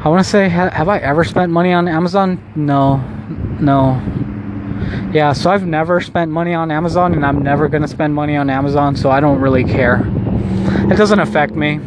I 0.04 0.10
want 0.10 0.24
to 0.24 0.30
say, 0.30 0.50
ha- 0.50 0.69
have 0.69 0.88
I 0.88 1.00
ever 1.00 1.24
spent 1.24 1.52
money 1.52 1.74
on 1.74 1.88
Amazon? 1.88 2.41
No, 2.56 2.98
no. 3.60 4.02
Yeah, 5.13 5.34
so 5.34 5.52
I've 5.52 5.65
never 5.65 6.00
spent 6.02 6.32
money 6.32 6.54
on 6.54 6.72
Amazon, 6.72 7.13
and 7.13 7.26
I'm 7.26 7.43
never 7.43 7.67
gonna 7.67 7.88
spend 7.88 8.15
money 8.15 8.36
on 8.36 8.50
Amazon, 8.50 8.95
so 8.95 9.12
I 9.12 9.19
don't 9.19 9.39
really 9.39 9.63
care. 9.63 10.04
It 10.89 10.98
doesn't 10.98 11.19
affect 11.19 11.54
me. 11.54 11.80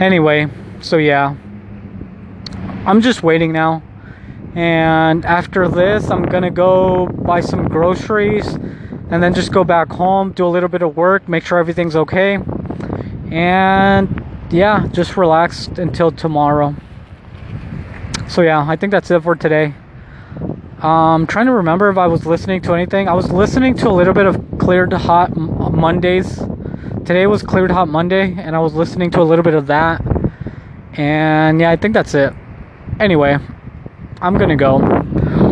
Anyway, 0.00 0.48
so 0.80 0.96
yeah. 0.96 1.36
I'm 2.84 3.00
just 3.00 3.22
waiting 3.22 3.52
now. 3.52 3.82
And 4.54 5.24
after 5.24 5.68
this, 5.68 6.10
I'm 6.10 6.24
gonna 6.24 6.50
go 6.50 7.06
buy 7.06 7.40
some 7.40 7.68
groceries 7.68 8.58
and 9.12 9.22
then 9.22 9.34
just 9.34 9.52
go 9.52 9.62
back 9.62 9.90
home, 9.90 10.32
do 10.32 10.46
a 10.46 10.48
little 10.48 10.70
bit 10.70 10.80
of 10.80 10.96
work, 10.96 11.28
make 11.28 11.44
sure 11.44 11.58
everything's 11.58 11.94
okay. 11.94 12.38
And 13.30 14.24
yeah, 14.50 14.88
just 14.90 15.18
relax 15.18 15.68
until 15.68 16.10
tomorrow. 16.10 16.74
So 18.26 18.40
yeah, 18.40 18.64
I 18.66 18.74
think 18.76 18.90
that's 18.90 19.10
it 19.10 19.22
for 19.22 19.36
today. 19.36 19.74
Um, 20.80 21.26
trying 21.26 21.44
to 21.46 21.52
remember 21.52 21.90
if 21.90 21.98
I 21.98 22.06
was 22.06 22.24
listening 22.24 22.62
to 22.62 22.72
anything. 22.72 23.06
I 23.06 23.12
was 23.12 23.30
listening 23.30 23.76
to 23.76 23.88
a 23.88 23.92
little 23.92 24.14
bit 24.14 24.24
of 24.24 24.42
Cleared 24.58 24.94
Hot 24.94 25.36
Mondays. 25.36 26.38
Today 27.04 27.26
was 27.26 27.42
Cleared 27.42 27.70
Hot 27.70 27.88
Monday, 27.88 28.34
and 28.38 28.56
I 28.56 28.60
was 28.60 28.72
listening 28.72 29.10
to 29.10 29.20
a 29.20 29.24
little 29.24 29.42
bit 29.42 29.54
of 29.54 29.66
that. 29.66 30.00
And 30.94 31.60
yeah, 31.60 31.70
I 31.70 31.76
think 31.76 31.92
that's 31.92 32.14
it. 32.14 32.32
Anyway, 32.98 33.36
I'm 34.22 34.38
gonna 34.38 34.56
go. 34.56 34.78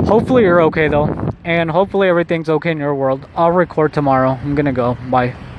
Hopefully, 0.06 0.44
you're 0.44 0.62
okay 0.62 0.88
though, 0.88 1.29
and 1.44 1.70
hopefully, 1.70 2.08
everything's 2.08 2.48
okay 2.48 2.70
in 2.70 2.78
your 2.78 2.94
world. 2.94 3.26
I'll 3.34 3.52
record 3.52 3.92
tomorrow. 3.92 4.38
I'm 4.42 4.54
gonna 4.54 4.72
go. 4.72 4.94
Bye. 5.10 5.49